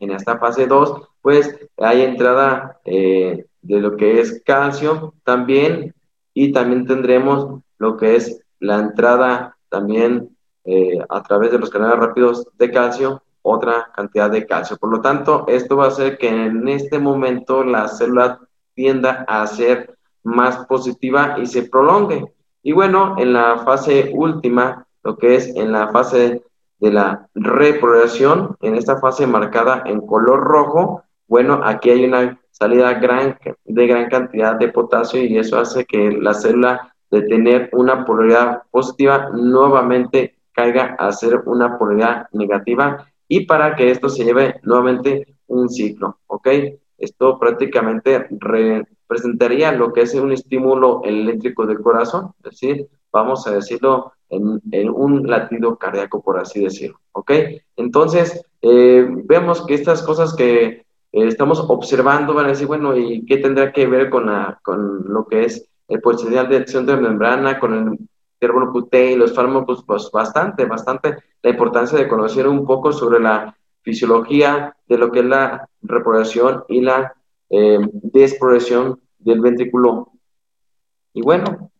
En 0.00 0.10
esta 0.10 0.38
fase 0.38 0.66
2, 0.66 1.08
pues 1.22 1.56
hay 1.78 2.02
entrada 2.02 2.80
eh, 2.84 3.46
de 3.64 3.80
lo 3.80 3.96
que 3.96 4.20
es 4.20 4.42
calcio 4.44 5.14
también 5.24 5.94
y 6.34 6.52
también 6.52 6.86
tendremos 6.86 7.60
lo 7.78 7.96
que 7.96 8.16
es 8.16 8.40
la 8.60 8.78
entrada 8.78 9.56
también 9.68 10.36
eh, 10.64 10.98
a 11.08 11.22
través 11.22 11.50
de 11.50 11.58
los 11.58 11.70
canales 11.70 11.98
rápidos 11.98 12.46
de 12.58 12.70
calcio, 12.70 13.22
otra 13.42 13.90
cantidad 13.94 14.30
de 14.30 14.46
calcio. 14.46 14.76
Por 14.76 14.90
lo 14.90 15.00
tanto, 15.00 15.44
esto 15.48 15.76
va 15.76 15.86
a 15.86 15.88
hacer 15.88 16.18
que 16.18 16.28
en 16.28 16.68
este 16.68 16.98
momento 16.98 17.64
la 17.64 17.88
célula 17.88 18.40
tienda 18.74 19.24
a 19.28 19.46
ser 19.46 19.96
más 20.22 20.66
positiva 20.66 21.36
y 21.38 21.46
se 21.46 21.62
prolongue. 21.62 22.24
Y 22.62 22.72
bueno, 22.72 23.16
en 23.18 23.32
la 23.32 23.58
fase 23.58 24.10
última, 24.14 24.86
lo 25.02 25.16
que 25.16 25.36
es 25.36 25.54
en 25.54 25.72
la 25.72 25.88
fase 25.88 26.42
de 26.78 26.92
la 26.92 27.28
reprogresión, 27.34 28.56
en 28.60 28.74
esta 28.74 28.98
fase 28.98 29.26
marcada 29.26 29.82
en 29.86 30.00
color 30.00 30.40
rojo, 30.40 31.03
bueno, 31.26 31.60
aquí 31.64 31.90
hay 31.90 32.04
una 32.04 32.38
salida 32.50 32.94
gran, 32.94 33.38
de 33.64 33.86
gran 33.86 34.08
cantidad 34.08 34.56
de 34.56 34.68
potasio 34.68 35.22
y 35.22 35.36
eso 35.38 35.58
hace 35.58 35.84
que 35.84 36.12
la 36.12 36.34
célula 36.34 36.94
de 37.10 37.22
tener 37.22 37.70
una 37.72 38.04
polaridad 38.04 38.62
positiva 38.70 39.30
nuevamente 39.32 40.36
caiga 40.52 40.96
a 40.98 41.12
ser 41.12 41.42
una 41.46 41.78
polaridad 41.78 42.28
negativa 42.32 43.06
y 43.28 43.46
para 43.46 43.74
que 43.74 43.90
esto 43.90 44.08
se 44.08 44.24
lleve 44.24 44.60
nuevamente 44.62 45.36
un 45.48 45.68
ciclo, 45.68 46.18
¿ok? 46.26 46.48
Esto 46.98 47.38
prácticamente 47.38 48.28
representaría 48.30 49.72
lo 49.72 49.92
que 49.92 50.02
es 50.02 50.14
un 50.14 50.32
estímulo 50.32 51.02
eléctrico 51.04 51.66
del 51.66 51.80
corazón, 51.80 52.32
es 52.38 52.50
decir, 52.50 52.88
vamos 53.12 53.46
a 53.46 53.52
decirlo 53.52 54.12
en, 54.28 54.90
un 54.90 55.26
latido 55.28 55.76
cardíaco, 55.76 56.22
por 56.22 56.38
así 56.38 56.62
decirlo, 56.62 57.00
¿ok? 57.12 57.30
Entonces, 57.76 58.44
eh, 58.62 59.06
vemos 59.08 59.66
que 59.66 59.74
estas 59.74 60.02
cosas 60.02 60.34
que 60.34 60.83
eh, 61.14 61.28
estamos 61.28 61.60
observando 61.60 62.34
van 62.34 62.46
a 62.46 62.48
decir, 62.48 62.66
bueno, 62.66 62.96
¿y 62.96 63.24
qué 63.24 63.36
tendrá 63.36 63.72
que 63.72 63.86
ver 63.86 64.10
con, 64.10 64.26
la, 64.26 64.58
con 64.64 65.04
lo 65.06 65.24
que 65.28 65.44
es 65.44 65.64
el 65.86 66.00
potencial 66.00 66.48
de 66.48 66.56
acción 66.56 66.86
de 66.86 66.96
membrana, 66.96 67.60
con 67.60 67.72
el 67.72 67.98
intervalo 68.40 68.72
QT 68.72 68.94
y 69.12 69.14
los 69.14 69.32
fármacos? 69.32 69.84
Pues 69.86 70.10
bastante, 70.10 70.64
bastante 70.64 71.16
la 71.40 71.50
importancia 71.50 71.96
de 71.96 72.08
conocer 72.08 72.48
un 72.48 72.66
poco 72.66 72.90
sobre 72.92 73.20
la 73.20 73.56
fisiología 73.82 74.74
de 74.88 74.98
lo 74.98 75.12
que 75.12 75.20
es 75.20 75.26
la 75.26 75.68
reproducción 75.82 76.64
y 76.68 76.80
la 76.80 77.14
eh, 77.48 77.78
del 79.18 79.40
ventrículo. 79.40 80.10
Y 81.12 81.22
bueno, 81.22 81.70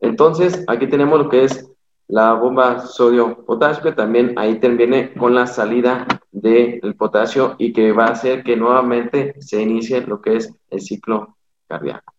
entonces 0.00 0.64
aquí 0.66 0.86
tenemos 0.86 1.18
lo 1.18 1.28
que 1.28 1.44
es 1.44 1.67
la 2.08 2.32
bomba 2.32 2.80
sodio-potasio, 2.80 3.82
que 3.82 3.92
también 3.92 4.34
ahí 4.36 4.58
viene 4.58 5.12
con 5.14 5.34
la 5.34 5.46
salida 5.46 6.06
del 6.32 6.94
potasio 6.96 7.54
y 7.58 7.72
que 7.72 7.92
va 7.92 8.06
a 8.06 8.12
hacer 8.12 8.42
que 8.42 8.56
nuevamente 8.56 9.34
se 9.40 9.60
inicie 9.60 10.00
lo 10.00 10.20
que 10.20 10.36
es 10.36 10.52
el 10.70 10.80
ciclo 10.80 11.36
cardíaco. 11.66 12.14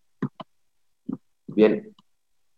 Bien, 1.48 1.92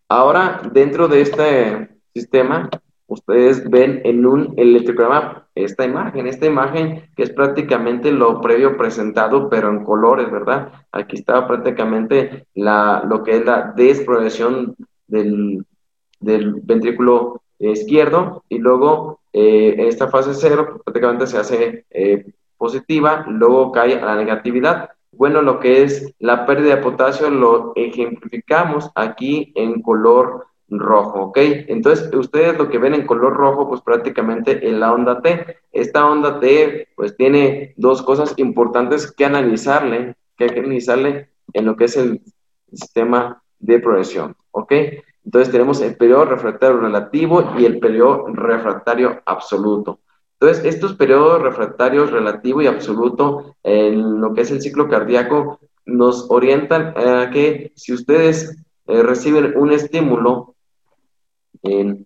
ahora 0.08 0.60
dentro 0.72 1.08
de 1.08 1.22
este 1.22 1.88
sistema 2.14 2.68
ustedes 3.06 3.68
ven 3.68 4.02
en 4.04 4.26
un 4.26 4.54
electrograma 4.58 5.48
esta 5.54 5.84
imagen, 5.84 6.26
esta 6.26 6.46
imagen 6.46 7.10
que 7.16 7.22
es 7.22 7.30
prácticamente 7.30 8.10
lo 8.12 8.40
previo 8.40 8.76
presentado, 8.76 9.48
pero 9.48 9.70
en 9.70 9.84
colores, 9.84 10.30
¿verdad? 10.30 10.72
Aquí 10.92 11.16
está 11.16 11.46
prácticamente 11.46 12.46
la, 12.54 13.02
lo 13.06 13.22
que 13.22 13.36
es 13.36 13.44
la 13.44 13.72
desprogresión 13.74 14.76
del, 15.06 15.64
del 16.22 16.54
ventrículo 16.62 17.42
izquierdo 17.58 18.42
y 18.48 18.58
luego 18.58 19.20
eh, 19.32 19.74
esta 19.78 20.08
fase 20.08 20.34
cero 20.34 20.80
prácticamente 20.84 21.26
se 21.26 21.38
hace 21.38 21.84
eh, 21.90 22.26
positiva, 22.56 23.24
luego 23.28 23.72
cae 23.72 23.98
a 23.98 24.04
la 24.04 24.16
negatividad. 24.16 24.90
Bueno, 25.12 25.42
lo 25.42 25.60
que 25.60 25.82
es 25.82 26.14
la 26.18 26.46
pérdida 26.46 26.76
de 26.76 26.82
potasio 26.82 27.30
lo 27.30 27.72
ejemplificamos 27.76 28.90
aquí 28.94 29.52
en 29.54 29.82
color 29.82 30.46
rojo, 30.68 31.24
¿ok? 31.24 31.38
Entonces, 31.68 32.10
ustedes 32.14 32.56
lo 32.56 32.70
que 32.70 32.78
ven 32.78 32.94
en 32.94 33.06
color 33.06 33.34
rojo, 33.34 33.68
pues 33.68 33.82
prácticamente 33.82 34.66
es 34.66 34.72
la 34.72 34.92
onda 34.92 35.20
T. 35.20 35.58
Esta 35.70 36.06
onda 36.06 36.40
T, 36.40 36.88
pues 36.96 37.16
tiene 37.16 37.74
dos 37.76 38.02
cosas 38.02 38.34
importantes 38.38 39.12
que 39.12 39.24
analizarle, 39.24 40.16
que 40.36 40.44
hay 40.44 40.50
que 40.50 40.60
analizarle 40.60 41.28
en 41.52 41.66
lo 41.66 41.76
que 41.76 41.84
es 41.84 41.96
el 41.96 42.22
sistema 42.72 43.42
de 43.58 43.80
progresión, 43.80 44.34
¿ok? 44.50 44.72
Entonces 45.24 45.52
tenemos 45.52 45.80
el 45.80 45.96
periodo 45.96 46.24
refractario 46.26 46.78
relativo 46.78 47.52
y 47.58 47.64
el 47.64 47.78
periodo 47.78 48.26
refractario 48.28 49.22
absoluto. 49.24 50.00
Entonces, 50.40 50.64
estos 50.64 50.94
periodos 50.94 51.40
refractarios 51.40 52.10
relativo 52.10 52.60
y 52.60 52.66
absoluto 52.66 53.54
en 53.62 54.20
lo 54.20 54.34
que 54.34 54.40
es 54.40 54.50
el 54.50 54.60
ciclo 54.60 54.88
cardíaco 54.88 55.60
nos 55.86 56.28
orientan 56.30 56.94
a 56.96 57.30
que 57.30 57.72
si 57.76 57.92
ustedes 57.92 58.56
eh, 58.88 59.02
reciben 59.04 59.56
un 59.56 59.70
estímulo 59.70 60.56
eh, 61.62 62.04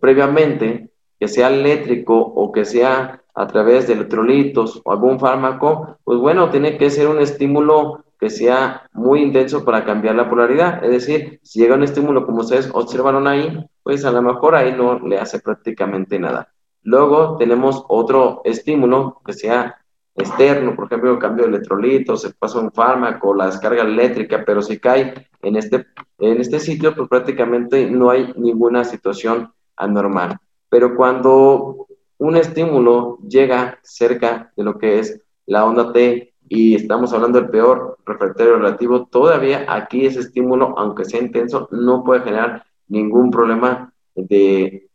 previamente, 0.00 0.90
que 1.20 1.28
sea 1.28 1.48
eléctrico 1.50 2.18
o 2.18 2.50
que 2.50 2.64
sea 2.64 3.22
a 3.32 3.46
través 3.46 3.86
de 3.86 3.92
electrolitos 3.92 4.80
o 4.84 4.90
algún 4.90 5.20
fármaco, 5.20 5.98
pues 6.02 6.18
bueno, 6.18 6.50
tiene 6.50 6.78
que 6.78 6.90
ser 6.90 7.06
un 7.06 7.20
estímulo 7.20 8.04
que 8.18 8.30
sea 8.30 8.88
muy 8.92 9.22
intenso 9.22 9.64
para 9.64 9.84
cambiar 9.84 10.14
la 10.14 10.28
polaridad. 10.28 10.84
Es 10.84 10.90
decir, 10.90 11.40
si 11.42 11.60
llega 11.60 11.76
un 11.76 11.84
estímulo 11.84 12.26
como 12.26 12.40
ustedes 12.40 12.68
observaron 12.72 13.26
ahí, 13.26 13.64
pues 13.82 14.04
a 14.04 14.10
lo 14.10 14.22
mejor 14.22 14.54
ahí 14.54 14.74
no 14.76 14.98
le 14.98 15.18
hace 15.18 15.40
prácticamente 15.40 16.18
nada. 16.18 16.52
Luego 16.82 17.36
tenemos 17.36 17.84
otro 17.88 18.40
estímulo 18.44 19.20
que 19.24 19.32
sea 19.32 19.76
externo, 20.14 20.74
por 20.74 20.86
ejemplo, 20.86 21.18
cambio 21.18 21.44
de 21.44 21.50
electrolitos, 21.50 22.22
se 22.22 22.30
pasa 22.30 22.58
un 22.58 22.72
fármaco, 22.72 23.34
la 23.34 23.46
descarga 23.46 23.82
eléctrica, 23.82 24.42
pero 24.44 24.62
si 24.62 24.78
cae 24.78 25.28
en 25.42 25.56
este, 25.56 25.86
en 26.18 26.40
este 26.40 26.58
sitio, 26.58 26.94
pues 26.94 27.08
prácticamente 27.08 27.88
no 27.88 28.10
hay 28.10 28.32
ninguna 28.36 28.84
situación 28.84 29.52
anormal. 29.76 30.38
Pero 30.68 30.96
cuando 30.96 31.86
un 32.18 32.36
estímulo 32.36 33.18
llega 33.28 33.78
cerca 33.82 34.52
de 34.56 34.64
lo 34.64 34.76
que 34.76 34.98
es 34.98 35.20
la 35.46 35.64
onda 35.64 35.92
T 35.92 36.34
y 36.48 36.74
estamos 36.74 37.12
hablando 37.12 37.40
del 37.40 37.50
peor 37.50 37.98
refractario 38.06 38.56
relativo, 38.56 39.06
todavía 39.06 39.66
aquí 39.68 40.06
ese 40.06 40.20
estímulo, 40.20 40.74
aunque 40.78 41.04
sea 41.04 41.20
intenso, 41.20 41.68
no 41.70 42.02
puede 42.04 42.22
generar 42.22 42.64
ningún 42.88 43.30
problema 43.30 43.92
de, 44.14 44.88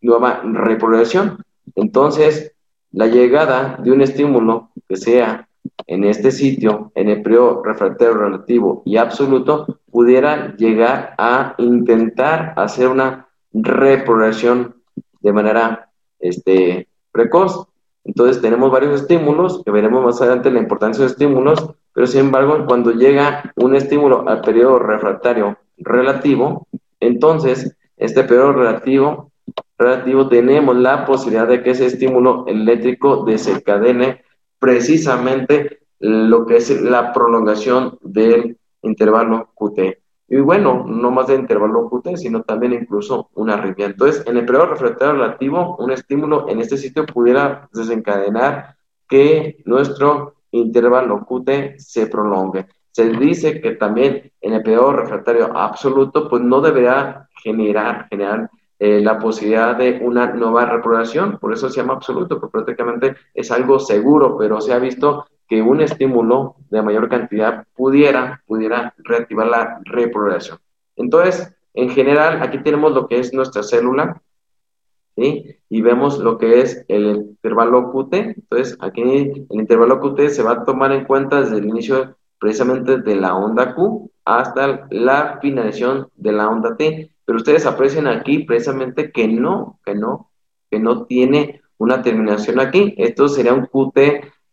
nueva 0.00 0.42
repoblación. 0.44 1.42
Entonces, 1.74 2.52
la 2.92 3.06
llegada 3.06 3.78
de 3.82 3.90
un 3.90 4.02
estímulo 4.02 4.70
que 4.86 4.96
sea 4.96 5.48
en 5.86 6.04
este 6.04 6.30
sitio, 6.30 6.92
en 6.94 7.08
el 7.08 7.22
periodo 7.22 7.62
refractario 7.64 8.14
relativo 8.14 8.82
y 8.84 8.98
absoluto, 8.98 9.80
pudiera 9.90 10.54
llegar 10.56 11.14
a 11.16 11.54
intentar 11.58 12.52
hacer 12.56 12.88
una 12.88 13.28
reprogresión 13.52 14.76
de 15.20 15.32
manera 15.32 15.90
este, 16.18 16.88
precoz. 17.12 17.66
Entonces 18.04 18.40
tenemos 18.42 18.70
varios 18.70 19.00
estímulos, 19.00 19.62
que 19.64 19.70
veremos 19.70 20.04
más 20.04 20.20
adelante 20.20 20.50
la 20.50 20.60
importancia 20.60 21.04
de 21.04 21.10
estímulos, 21.10 21.70
pero 21.92 22.06
sin 22.06 22.20
embargo, 22.20 22.64
cuando 22.66 22.92
llega 22.92 23.52
un 23.56 23.74
estímulo 23.74 24.28
al 24.28 24.42
periodo 24.42 24.78
refractario 24.78 25.58
relativo, 25.78 26.66
entonces 27.00 27.76
este 27.96 28.24
periodo 28.24 28.52
relativo 28.52 29.32
relativo 29.78 30.28
tenemos 30.28 30.76
la 30.76 31.04
posibilidad 31.04 31.48
de 31.48 31.62
que 31.62 31.70
ese 31.70 31.86
estímulo 31.86 32.44
eléctrico 32.46 33.24
desencadene 33.24 34.22
precisamente 34.58 35.80
lo 35.98 36.46
que 36.46 36.56
es 36.56 36.80
la 36.82 37.12
prolongación 37.12 37.98
del 38.02 38.58
intervalo 38.82 39.50
QT. 39.54 40.03
Y 40.34 40.40
bueno, 40.40 40.84
no 40.84 41.12
más 41.12 41.28
de 41.28 41.36
intervalo 41.36 41.88
QT, 41.88 42.16
sino 42.16 42.42
también 42.42 42.72
incluso 42.72 43.30
una 43.34 43.54
arritmia. 43.54 43.86
Entonces, 43.86 44.26
en 44.26 44.36
el 44.36 44.44
periodo 44.44 44.66
refractario 44.66 45.14
relativo, 45.14 45.76
un 45.78 45.92
estímulo 45.92 46.48
en 46.48 46.58
este 46.58 46.76
sitio 46.76 47.06
pudiera 47.06 47.68
desencadenar 47.72 48.74
que 49.08 49.62
nuestro 49.64 50.34
intervalo 50.50 51.24
QT 51.24 51.78
se 51.78 52.08
prolongue. 52.08 52.66
Se 52.90 53.10
dice 53.10 53.60
que 53.60 53.76
también 53.76 54.32
en 54.40 54.54
el 54.54 54.62
periodo 54.64 54.94
refractario 54.94 55.56
absoluto, 55.56 56.28
pues 56.28 56.42
no 56.42 56.60
deberá 56.60 57.28
generar, 57.40 58.08
generar 58.10 58.50
eh, 58.80 59.00
la 59.00 59.20
posibilidad 59.20 59.76
de 59.76 60.00
una 60.02 60.32
nueva 60.32 60.66
reprobación, 60.66 61.38
por 61.38 61.52
eso 61.52 61.70
se 61.70 61.76
llama 61.76 61.94
absoluto, 61.94 62.40
porque 62.40 62.54
prácticamente 62.54 63.14
es 63.32 63.52
algo 63.52 63.78
seguro, 63.78 64.36
pero 64.36 64.60
se 64.60 64.72
ha 64.72 64.80
visto 64.80 65.26
que 65.48 65.62
un 65.62 65.80
estímulo 65.80 66.56
de 66.70 66.82
mayor 66.82 67.08
cantidad 67.08 67.66
pudiera, 67.74 68.42
pudiera 68.46 68.94
reactivar 68.98 69.46
la 69.46 69.80
reprobación. 69.84 70.58
Entonces, 70.96 71.54
en 71.74 71.90
general, 71.90 72.42
aquí 72.42 72.58
tenemos 72.58 72.92
lo 72.92 73.08
que 73.08 73.18
es 73.18 73.34
nuestra 73.34 73.62
célula. 73.62 74.22
¿sí? 75.16 75.56
Y 75.68 75.82
vemos 75.82 76.18
lo 76.18 76.38
que 76.38 76.60
es 76.60 76.84
el 76.88 77.16
intervalo 77.16 77.92
QT. 77.92 78.14
Entonces, 78.14 78.76
aquí 78.80 79.02
el 79.02 79.46
intervalo 79.50 80.00
QT 80.00 80.28
se 80.28 80.42
va 80.42 80.52
a 80.52 80.64
tomar 80.64 80.92
en 80.92 81.04
cuenta 81.04 81.40
desde 81.40 81.58
el 81.58 81.66
inicio 81.66 82.16
precisamente 82.38 82.98
de 82.98 83.16
la 83.16 83.34
onda 83.34 83.74
Q 83.74 84.10
hasta 84.24 84.86
la 84.90 85.38
finalización 85.40 86.08
de 86.16 86.32
la 86.32 86.48
onda 86.48 86.76
T. 86.76 87.10
Pero 87.24 87.36
ustedes 87.36 87.66
aprecian 87.66 88.06
aquí 88.06 88.40
precisamente 88.44 89.10
que 89.10 89.26
no, 89.28 89.80
que 89.84 89.94
no, 89.94 90.30
que 90.70 90.78
no 90.78 91.06
tiene 91.06 91.62
una 91.78 92.02
terminación 92.02 92.60
aquí. 92.60 92.94
Esto 92.98 93.28
sería 93.28 93.54
un 93.54 93.66
QT 93.66 93.98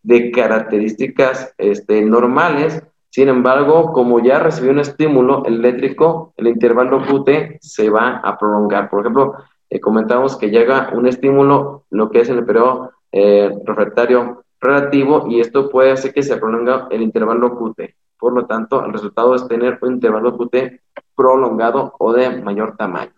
de 0.02 0.30
características 0.30 1.54
este, 1.58 2.02
normales. 2.02 2.82
Sin 3.10 3.28
embargo, 3.28 3.92
como 3.92 4.20
ya 4.20 4.38
recibió 4.38 4.70
un 4.70 4.78
estímulo 4.78 5.44
eléctrico, 5.44 6.32
el 6.36 6.48
intervalo 6.48 7.02
QT 7.02 7.58
se 7.60 7.90
va 7.90 8.18
a 8.18 8.38
prolongar. 8.38 8.88
Por 8.88 9.00
ejemplo, 9.00 9.34
eh, 9.68 9.80
comentamos 9.80 10.36
que 10.36 10.50
llega 10.50 10.90
un 10.94 11.06
estímulo, 11.06 11.84
lo 11.90 12.10
que 12.10 12.20
es 12.20 12.28
el 12.28 12.44
periodo 12.44 12.92
eh, 13.12 13.50
refractario 13.64 14.44
relativo, 14.60 15.26
y 15.28 15.40
esto 15.40 15.68
puede 15.68 15.92
hacer 15.92 16.12
que 16.12 16.22
se 16.22 16.36
prolongue 16.36 16.94
el 16.94 17.02
intervalo 17.02 17.58
QT. 17.58 17.94
Por 18.18 18.32
lo 18.32 18.46
tanto, 18.46 18.84
el 18.84 18.92
resultado 18.92 19.34
es 19.34 19.46
tener 19.48 19.78
un 19.82 19.94
intervalo 19.94 20.36
QT 20.36 20.80
prolongado 21.14 21.94
o 21.98 22.12
de 22.12 22.30
mayor 22.42 22.76
tamaño. 22.76 23.12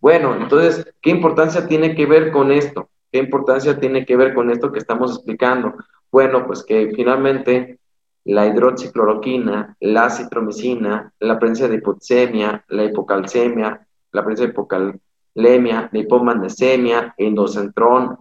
Bueno, 0.00 0.36
entonces, 0.36 0.86
¿qué 1.02 1.10
importancia 1.10 1.66
tiene 1.66 1.94
que 1.94 2.06
ver 2.06 2.30
con 2.30 2.52
esto? 2.52 2.88
¿Qué 3.10 3.18
importancia 3.18 3.80
tiene 3.80 4.06
que 4.06 4.16
ver 4.16 4.34
con 4.34 4.50
esto 4.50 4.70
que 4.70 4.78
estamos 4.78 5.14
explicando? 5.16 5.74
Bueno, 6.10 6.46
pues 6.46 6.64
que 6.64 6.92
finalmente 6.94 7.78
la 8.24 8.46
hidroxicloroquina, 8.46 9.76
la 9.80 10.10
citromicina, 10.10 11.12
la 11.18 11.38
presencia 11.38 11.68
de 11.68 11.76
hipoxemia, 11.76 12.64
la 12.68 12.84
hipocalcemia, 12.84 13.86
la 14.12 14.24
presencia 14.24 14.46
de 14.46 14.52
hipocalemia, 14.52 15.88
la 15.92 15.98
hipomagnesemia, 15.98 17.14
endocentrón, 17.16 18.18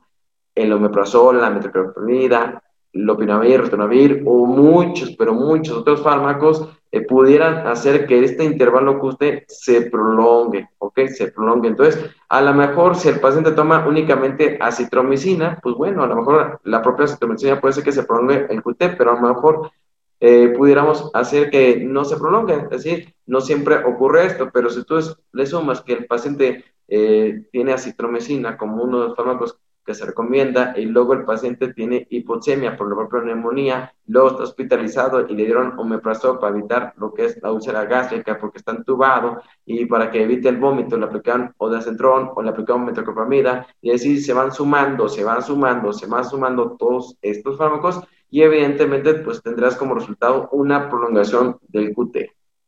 el 0.56 0.74
omeprazol, 0.74 1.42
la 1.42 1.50
metoclopramida, 1.50 2.64
lopinavir, 2.94 3.62
ritonavir 3.64 4.24
o 4.26 4.46
muchos, 4.46 5.16
pero 5.16 5.34
muchos 5.34 5.78
otros 5.78 6.02
fármacos 6.02 6.68
eh, 6.98 7.02
pudieran 7.02 7.68
hacer 7.68 8.08
que 8.08 8.24
este 8.24 8.44
intervalo 8.44 9.00
QT 9.00 9.46
se 9.48 9.82
prolongue, 9.90 10.70
¿ok? 10.80 11.00
Se 11.08 11.32
prolongue. 11.32 11.70
Entonces, 11.70 12.10
a 12.30 12.42
lo 12.42 12.54
mejor 12.54 12.96
si 12.96 13.10
el 13.10 13.20
paciente 13.20 13.52
toma 13.52 13.86
únicamente 13.88 14.58
acitromicina, 14.60 15.60
pues 15.62 15.76
bueno, 15.76 16.04
a 16.04 16.08
lo 16.08 16.16
mejor 16.16 16.60
la 16.64 16.82
propia 16.82 17.06
acitromicina 17.06 17.60
puede 17.60 17.74
ser 17.74 17.84
que 17.84 17.92
se 17.92 18.04
prolongue 18.04 18.48
el 18.50 18.62
QT, 18.64 18.98
pero 18.98 19.12
a 19.12 19.22
lo 19.22 19.34
mejor 19.34 19.72
eh, 20.20 20.54
pudiéramos 20.58 21.12
hacer 21.14 21.50
que 21.50 21.78
no 21.78 22.04
se 22.04 22.18
prolongue, 22.18 22.56
es 22.56 22.70
decir, 22.70 23.14
no 23.28 23.42
siempre 23.42 23.84
ocurre 23.86 24.26
esto, 24.26 24.50
pero 24.52 24.70
si 24.70 24.84
tú 24.84 24.98
le 25.34 25.46
sumas 25.46 25.82
que 25.82 25.94
el 25.94 26.06
paciente 26.08 26.64
eh, 26.88 27.44
tiene 27.52 27.74
acitromicina 27.74 28.58
como 28.58 28.84
uno 28.84 29.02
de 29.02 29.08
los 29.10 29.16
fármacos 29.16 29.60
que 29.88 29.96
se 29.96 30.06
recomienda 30.06 30.74
y 30.76 30.86
luego 30.86 31.14
el 31.14 31.24
paciente 31.24 31.74
tiene 31.74 32.06
hipoxemia 32.10 32.76
por 32.76 32.90
la 32.90 33.08
propia 33.08 33.34
neumonía, 33.34 33.94
luego 34.08 34.32
está 34.32 34.44
hospitalizado 34.44 35.26
y 35.30 35.34
le 35.34 35.46
dieron 35.46 35.80
omeprazol 35.80 36.40
para 36.40 36.58
evitar 36.58 36.94
lo 36.98 37.14
que 37.14 37.24
es 37.24 37.42
la 37.42 37.54
úlcera 37.54 37.86
gástrica 37.86 38.38
porque 38.38 38.58
está 38.58 38.74
entubado 38.74 39.42
y 39.66 39.86
para 39.86 40.12
que 40.12 40.24
evite 40.24 40.50
el 40.50 40.58
vómito 40.58 40.98
le 40.98 41.06
aplican 41.06 41.54
odacentrón 41.58 42.32
o 42.36 42.42
le 42.42 42.50
aplican 42.50 42.84
metoclopramida 42.84 43.66
y 43.82 43.92
así 43.92 44.20
se 44.20 44.34
van 44.34 44.52
sumando, 44.52 45.08
se 45.08 45.24
van 45.24 45.42
sumando, 45.42 45.94
se 45.94 46.06
van 46.06 46.26
sumando 46.26 46.76
todos 46.78 47.16
estos 47.22 47.58
fármacos 47.58 48.02
y 48.30 48.42
evidentemente 48.42 49.14
pues 49.14 49.42
tendrás 49.42 49.78
como 49.78 49.96
resultado 49.96 50.50
una 50.52 50.90
prolongación 50.90 51.60
del 51.70 51.96
QT, 51.96 52.18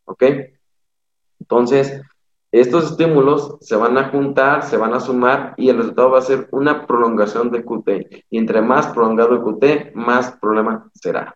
¿ok? 0.06 0.24
Entonces, 1.42 2.02
estos 2.52 2.92
estímulos 2.92 3.58
se 3.62 3.76
van 3.76 3.98
a 3.98 4.10
juntar, 4.10 4.64
se 4.64 4.78
van 4.78 4.94
a 4.94 5.00
sumar 5.00 5.54
y 5.58 5.70
el 5.70 5.78
resultado 5.78 6.12
va 6.12 6.20
a 6.20 6.24
ser 6.24 6.48
una 6.52 6.88
prolongación 6.88 7.52
de 7.52 7.64
QT. 7.64 8.26
Y 8.30 8.38
entre 8.38 8.62
más 8.62 8.88
prolongado 8.88 9.34
el 9.34 9.42
QT, 9.42 9.94
más 9.94 10.32
problema 10.38 10.90
será. 10.94 11.36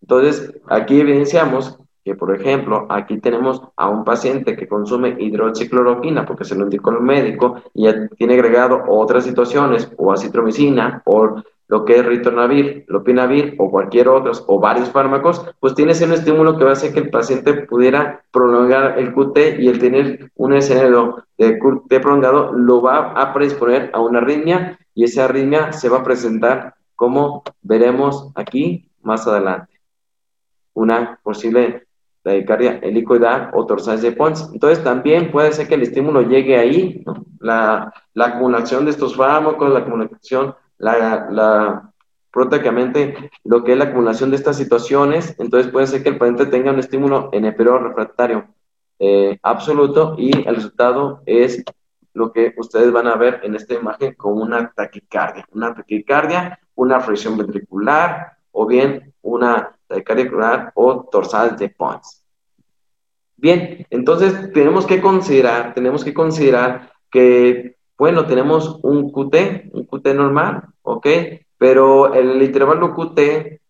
Entonces, 0.00 0.54
aquí 0.66 1.00
evidenciamos 1.00 1.78
por 2.14 2.34
ejemplo, 2.34 2.86
aquí 2.88 3.18
tenemos 3.18 3.62
a 3.76 3.88
un 3.88 4.04
paciente 4.04 4.56
que 4.56 4.68
consume 4.68 5.16
hidroxicloroquina 5.18 6.24
porque 6.24 6.44
se 6.44 6.54
lo 6.54 6.64
indicó 6.64 6.90
el 6.90 7.00
médico 7.00 7.62
y 7.74 7.84
ya 7.84 8.08
tiene 8.16 8.34
agregado 8.34 8.82
otras 8.88 9.24
situaciones 9.24 9.90
o 9.96 10.12
acitromicina 10.12 11.02
o 11.04 11.42
lo 11.68 11.84
que 11.84 11.98
es 11.98 12.06
ritonavir, 12.06 12.86
lopinavir 12.88 13.54
o 13.58 13.70
cualquier 13.70 14.08
otro, 14.08 14.32
o 14.46 14.58
varios 14.58 14.90
fármacos, 14.90 15.44
pues 15.60 15.74
tienes 15.74 16.00
un 16.00 16.12
estímulo 16.12 16.56
que 16.56 16.64
va 16.64 16.70
a 16.70 16.72
hacer 16.72 16.94
que 16.94 17.00
el 17.00 17.10
paciente 17.10 17.52
pudiera 17.52 18.24
prolongar 18.32 18.98
el 18.98 19.12
QT 19.12 19.58
y 19.58 19.68
el 19.68 19.78
tener 19.78 20.32
un 20.36 20.54
escenario 20.54 21.24
de 21.36 21.58
QT 21.58 22.00
prolongado 22.00 22.52
lo 22.52 22.80
va 22.80 23.12
a 23.12 23.34
predisponer 23.34 23.90
a 23.92 24.00
una 24.00 24.18
arritmia 24.18 24.78
y 24.94 25.04
esa 25.04 25.26
arritmia 25.26 25.72
se 25.72 25.90
va 25.90 25.98
a 25.98 26.04
presentar 26.04 26.74
como 26.96 27.44
veremos 27.60 28.32
aquí 28.34 28.90
más 29.02 29.26
adelante. 29.26 29.78
Una 30.72 31.20
posible 31.22 31.87
taquicardia 32.28 32.78
helicoidal 32.82 33.50
o 33.54 33.66
torsades 33.66 34.02
de 34.02 34.12
Pons. 34.12 34.50
Entonces 34.52 34.82
también 34.84 35.30
puede 35.30 35.52
ser 35.52 35.68
que 35.68 35.74
el 35.74 35.82
estímulo 35.82 36.22
llegue 36.22 36.56
ahí, 36.56 37.04
la, 37.40 37.92
la 38.14 38.26
acumulación 38.26 38.84
de 38.84 38.90
estos 38.90 39.16
fármacos, 39.16 39.70
la 39.70 39.80
acumulación 39.80 40.54
la, 40.78 41.92
prácticamente 42.30 43.30
lo 43.44 43.64
que 43.64 43.72
es 43.72 43.78
la 43.78 43.84
acumulación 43.84 44.30
de 44.30 44.36
estas 44.36 44.56
situaciones, 44.56 45.34
entonces 45.38 45.70
puede 45.70 45.86
ser 45.86 46.02
que 46.02 46.10
el 46.10 46.18
paciente 46.18 46.46
tenga 46.46 46.72
un 46.72 46.78
estímulo 46.78 47.30
en 47.32 47.44
el 47.44 47.54
periodo 47.54 47.78
refractario 47.78 48.46
eh, 48.98 49.38
absoluto 49.42 50.14
y 50.18 50.46
el 50.46 50.56
resultado 50.56 51.22
es 51.26 51.64
lo 52.14 52.32
que 52.32 52.54
ustedes 52.56 52.92
van 52.92 53.06
a 53.06 53.16
ver 53.16 53.40
en 53.44 53.54
esta 53.54 53.74
imagen 53.74 54.14
como 54.14 54.42
una 54.42 54.72
taquicardia, 54.72 55.44
una 55.52 55.74
taquicardia, 55.74 56.58
una 56.74 57.00
fricción 57.00 57.36
ventricular 57.36 58.38
o 58.50 58.66
bien 58.66 59.14
una 59.22 59.77
taquicardia 59.88 60.72
o 60.74 61.08
torsal 61.10 61.56
de 61.56 61.68
Pons. 61.70 62.22
Bien, 63.36 63.86
entonces 63.90 64.52
tenemos 64.52 64.86
que 64.86 65.00
considerar, 65.00 65.74
tenemos 65.74 66.04
que 66.04 66.14
considerar 66.14 66.92
que 67.10 67.78
bueno, 67.98 68.26
tenemos 68.26 68.78
un 68.84 69.10
QT, 69.10 69.72
un 69.72 69.84
QT 69.84 70.14
normal, 70.14 70.62
¿ok? 70.82 71.06
Pero 71.58 72.14
el 72.14 72.40
intervalo 72.40 72.94
QT, 72.94 73.18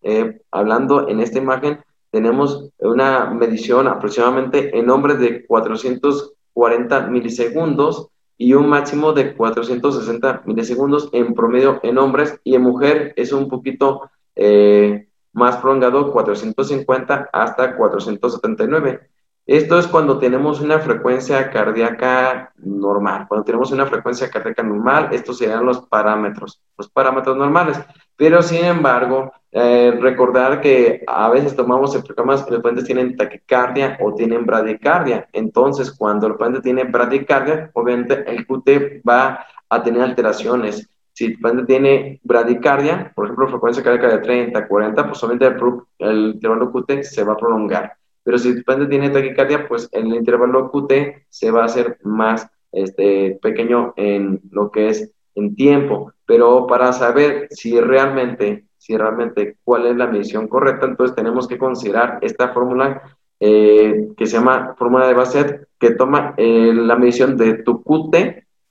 eh, 0.03 0.43
hablando 0.51 1.09
en 1.09 1.21
esta 1.21 1.39
imagen, 1.39 1.79
tenemos 2.11 2.71
una 2.79 3.31
medición 3.31 3.89
aproximadamente 3.89 4.79
en 4.79 4.91
hombres 4.91 5.19
de 5.19 5.47
440 5.47 7.07
milisegundos 7.07 8.09
y 8.37 8.53
un 8.53 8.69
máximo 8.69 9.15
de 9.15 9.35
460 9.35 10.43
milisegundos 10.45 11.09
en 11.13 11.33
promedio 11.35 11.81
en 11.83 11.97
hombres 11.97 12.39
y 12.45 12.55
en 12.55 12.63
mujer 12.63 13.15
es 13.17 13.33
un 13.33 13.49
poquito 13.49 14.11
eh, 14.37 15.08
más 15.33 15.57
prolongado, 15.59 16.13
450 16.13 17.31
hasta 17.33 17.77
479. 17.77 19.09
Esto 19.49 19.79
es 19.79 19.87
cuando 19.87 20.19
tenemos 20.19 20.61
una 20.61 20.79
frecuencia 20.79 21.51
cardíaca 21.51 22.53
normal. 22.59 23.27
Cuando 23.29 23.47
tenemos 23.47 23.71
una 23.73 23.87
frecuencia 23.87 24.29
cardíaca 24.29 24.63
normal, 24.63 25.09
estos 25.13 25.39
serían 25.39 25.65
los 25.65 25.81
parámetros, 25.87 26.61
los 26.77 26.91
parámetros 26.91 27.35
normales. 27.35 27.81
Pero 28.15 28.43
sin 28.43 28.67
embargo, 28.67 29.33
eh, 29.51 29.97
recordar 29.99 30.61
que 30.61 31.03
a 31.07 31.31
veces 31.31 31.57
tomamos 31.57 31.95
el 31.95 32.03
programa, 32.03 32.35
los 32.35 32.61
pacientes 32.61 32.85
tienen 32.85 33.17
taquicardia 33.17 33.97
o 34.03 34.15
tienen 34.15 34.45
bradicardia. 34.45 35.27
Entonces, 35.33 35.93
cuando 35.93 36.27
el 36.27 36.35
paciente 36.35 36.61
tiene 36.61 36.85
bradicardia, 36.85 37.71
obviamente 37.73 38.25
el 38.31 38.47
QT 38.47 39.01
va 39.09 39.47
a 39.71 39.83
tener 39.83 40.03
alteraciones. 40.03 40.91
Si 41.19 41.25
el 41.25 41.39
paciente 41.41 41.67
tiene 41.67 42.21
bradicardia, 42.23 43.11
por 43.13 43.25
ejemplo, 43.25 43.49
frecuencia 43.49 43.83
cardíaca 43.83 44.09
de 44.09 44.19
30, 44.19 44.69
40, 44.69 45.05
pues 45.09 45.25
obviamente 45.25 45.47
el, 45.47 46.09
el 46.11 46.31
intervalo 46.35 46.71
QT 46.71 47.03
se 47.03 47.25
va 47.25 47.33
a 47.33 47.37
prolongar. 47.37 47.93
Pero 48.23 48.39
si 48.39 48.51
el 48.51 48.63
paciente 48.63 48.89
tiene 48.89 49.11
taquicardia, 49.11 49.67
pues 49.67 49.89
el 49.91 50.15
intervalo 50.15 50.71
QT 50.71 50.93
se 51.29 51.51
va 51.51 51.63
a 51.63 51.65
hacer 51.65 51.99
más 52.05 52.49
este, 52.71 53.37
pequeño 53.43 53.95
en 53.97 54.41
lo 54.53 54.71
que 54.71 54.91
es 54.91 55.11
en 55.35 55.57
tiempo. 55.57 56.13
Pero 56.25 56.69
para 56.69 56.93
saber 56.93 57.49
si 57.51 57.81
realmente, 57.81 58.67
si 58.77 58.97
realmente 58.97 59.57
cuál 59.65 59.87
es 59.87 59.97
la 59.97 60.07
medición 60.07 60.47
correcta, 60.47 60.87
entonces 60.87 61.17
tenemos 61.17 61.49
que 61.49 61.59
considerar 61.59 62.21
esta 62.23 62.51
fórmula 62.51 63.19
eh, 63.41 64.07
que 64.17 64.27
se 64.27 64.37
llama 64.37 64.77
fórmula 64.79 65.09
de 65.09 65.15
Bassett, 65.15 65.67
que 65.81 65.91
toma 65.97 66.35
eh, 66.37 66.73
la 66.73 66.95
medición 66.95 67.37
de 67.37 67.55
tu 67.55 67.83
QT, 67.83 68.15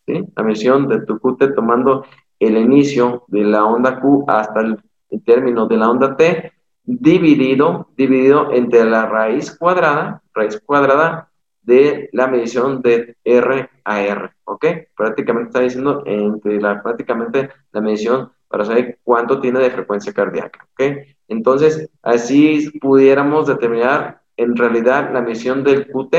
¿sí? 0.05 0.23
la 0.33 0.43
medición 0.43 0.87
de 0.87 1.01
tu 1.01 1.19
QT 1.19 1.53
tomando 1.53 2.05
el 2.39 2.57
inicio 2.57 3.23
de 3.27 3.43
la 3.43 3.65
onda 3.65 3.99
Q 3.99 4.25
hasta 4.27 4.61
el 4.61 5.23
término 5.23 5.67
de 5.67 5.77
la 5.77 5.89
onda 5.89 6.15
T 6.15 6.51
dividido, 6.87 7.89
dividido 7.97 8.53
entre 8.53 8.85
la 8.85 9.05
raíz 9.05 9.55
cuadrada, 9.57 10.21
raíz 10.33 10.59
cuadrada 10.65 11.29
de 11.61 12.09
la 12.13 12.27
medición 12.27 12.81
de 12.81 13.17
R 13.25 13.69
a 13.83 14.01
R, 14.01 14.31
¿ok? 14.45 14.65
Prácticamente 14.95 15.49
está 15.49 15.59
diciendo 15.59 16.01
entre 16.05 16.61
la, 16.61 16.81
prácticamente 16.81 17.49
la 17.73 17.81
medición 17.81 18.31
para 18.47 18.63
saber 18.63 18.99
cuánto 19.03 19.41
tiene 19.41 19.59
de 19.59 19.69
frecuencia 19.69 20.13
cardíaca, 20.13 20.65
¿ok? 20.71 20.97
Entonces, 21.27 21.89
así 22.01 22.71
pudiéramos 22.79 23.47
determinar 23.47 24.21
en 24.37 24.55
realidad 24.55 25.11
la 25.11 25.21
medición 25.21 25.65
del 25.65 25.91
QT, 25.91 26.15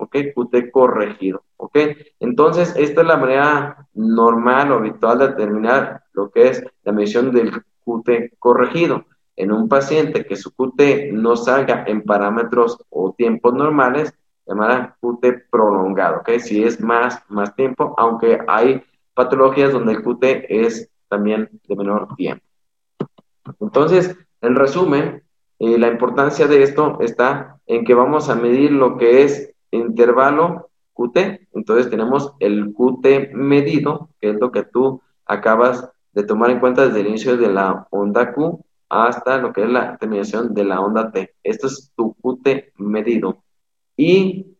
¿ok? 0.00 0.16
QT 0.34 0.70
corregido, 0.70 1.44
¿ok? 1.56 1.78
Entonces, 2.18 2.74
esta 2.76 3.02
es 3.02 3.06
la 3.06 3.16
manera 3.16 3.86
normal 3.94 4.72
o 4.72 4.76
habitual 4.76 5.18
de 5.18 5.28
determinar 5.28 6.04
lo 6.12 6.30
que 6.30 6.48
es 6.48 6.64
la 6.82 6.92
medición 6.92 7.32
del 7.32 7.52
QT 7.84 8.38
corregido. 8.38 9.04
En 9.36 9.52
un 9.52 9.68
paciente 9.68 10.26
que 10.26 10.36
su 10.36 10.52
QT 10.52 11.12
no 11.12 11.36
salga 11.36 11.84
en 11.86 12.02
parámetros 12.02 12.78
o 12.90 13.12
tiempos 13.12 13.54
normales, 13.54 14.12
llamará 14.46 14.96
QT 15.00 15.50
prolongado, 15.50 16.18
¿ok? 16.18 16.30
Si 16.38 16.62
es 16.62 16.80
más, 16.80 17.22
más 17.28 17.54
tiempo, 17.54 17.94
aunque 17.98 18.38
hay 18.48 18.82
patologías 19.14 19.72
donde 19.72 19.92
el 19.92 20.02
QT 20.02 20.24
es 20.48 20.90
también 21.08 21.48
de 21.68 21.76
menor 21.76 22.14
tiempo. 22.16 22.44
Entonces, 23.60 24.16
en 24.40 24.56
resumen, 24.56 25.22
eh, 25.58 25.78
la 25.78 25.88
importancia 25.88 26.46
de 26.46 26.62
esto 26.62 26.98
está 27.00 27.58
en 27.66 27.84
que 27.84 27.94
vamos 27.94 28.30
a 28.30 28.34
medir 28.34 28.72
lo 28.72 28.96
que 28.96 29.24
es 29.24 29.49
intervalo 29.70 30.70
QT. 30.94 31.48
Entonces 31.54 31.90
tenemos 31.90 32.34
el 32.40 32.74
QT 32.74 33.32
medido, 33.32 34.10
que 34.20 34.30
es 34.30 34.40
lo 34.40 34.50
que 34.52 34.64
tú 34.64 35.00
acabas 35.26 35.90
de 36.12 36.24
tomar 36.24 36.50
en 36.50 36.60
cuenta 36.60 36.86
desde 36.86 37.00
el 37.00 37.08
inicio 37.08 37.36
de 37.36 37.48
la 37.48 37.86
onda 37.90 38.32
Q 38.32 38.64
hasta 38.88 39.38
lo 39.38 39.52
que 39.52 39.62
es 39.62 39.70
la 39.70 39.96
terminación 39.96 40.52
de 40.52 40.64
la 40.64 40.80
onda 40.80 41.10
T. 41.12 41.34
Esto 41.44 41.68
es 41.68 41.92
tu 41.94 42.14
QT 42.14 42.74
medido. 42.78 43.42
Y 43.96 44.56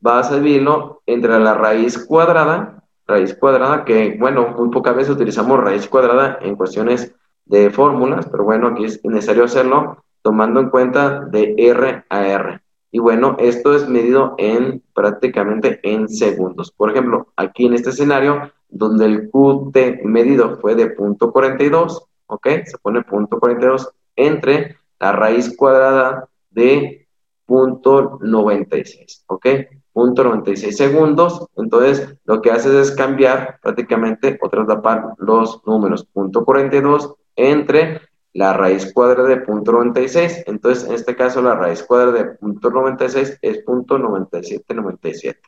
vas 0.00 0.30
a 0.30 0.36
dividirlo 0.36 1.02
entre 1.06 1.38
la 1.40 1.54
raíz 1.54 1.98
cuadrada, 1.98 2.84
raíz 3.06 3.34
cuadrada, 3.34 3.84
que 3.84 4.16
bueno, 4.18 4.54
muy 4.56 4.68
pocas 4.68 4.94
veces 4.94 5.14
utilizamos 5.14 5.60
raíz 5.60 5.88
cuadrada 5.88 6.38
en 6.42 6.56
cuestiones 6.56 7.14
de 7.46 7.70
fórmulas, 7.70 8.26
pero 8.30 8.44
bueno, 8.44 8.68
aquí 8.68 8.84
es 8.84 9.04
necesario 9.04 9.44
hacerlo 9.44 10.04
tomando 10.22 10.60
en 10.60 10.70
cuenta 10.70 11.20
de 11.20 11.54
R 11.56 12.04
a 12.08 12.26
R. 12.26 12.60
Y 12.92 12.98
bueno, 12.98 13.36
esto 13.38 13.74
es 13.74 13.88
medido 13.88 14.34
en 14.38 14.82
prácticamente 14.94 15.80
en 15.82 16.08
segundos. 16.08 16.72
Por 16.72 16.90
ejemplo, 16.90 17.28
aquí 17.36 17.66
en 17.66 17.74
este 17.74 17.90
escenario, 17.90 18.52
donde 18.68 19.06
el 19.06 19.30
QT 19.30 20.04
medido 20.04 20.58
fue 20.58 20.74
de 20.74 20.88
punto 20.90 21.32
42, 21.32 22.04
¿ok? 22.26 22.48
Se 22.64 22.78
pone 22.78 23.02
punto 23.02 23.38
42 23.38 23.90
entre 24.16 24.76
la 24.98 25.12
raíz 25.12 25.56
cuadrada 25.56 26.28
de 26.50 27.06
punto 27.46 28.18
96, 28.22 29.24
¿ok? 29.28 29.46
Punto 29.92 30.24
96 30.24 30.76
segundos. 30.76 31.46
Entonces, 31.56 32.16
lo 32.24 32.40
que 32.40 32.50
haces 32.50 32.72
es 32.72 32.90
cambiar 32.92 33.58
prácticamente 33.62 34.38
o 34.40 34.48
traslapar 34.48 35.14
los 35.18 35.60
números. 35.66 36.04
Punto 36.12 36.44
42 36.44 37.14
entre 37.36 38.00
la 38.32 38.52
raíz 38.52 38.92
cuadrada 38.92 39.28
de 39.28 39.38
punto 39.38 39.72
96. 39.72 40.44
Entonces, 40.46 40.88
en 40.88 40.94
este 40.94 41.16
caso, 41.16 41.42
la 41.42 41.54
raíz 41.54 41.82
cuadrada 41.82 42.18
de 42.18 42.24
punto 42.36 42.70
96 42.70 43.38
es 43.42 43.58
punto 43.64 43.98
9797. 43.98 45.40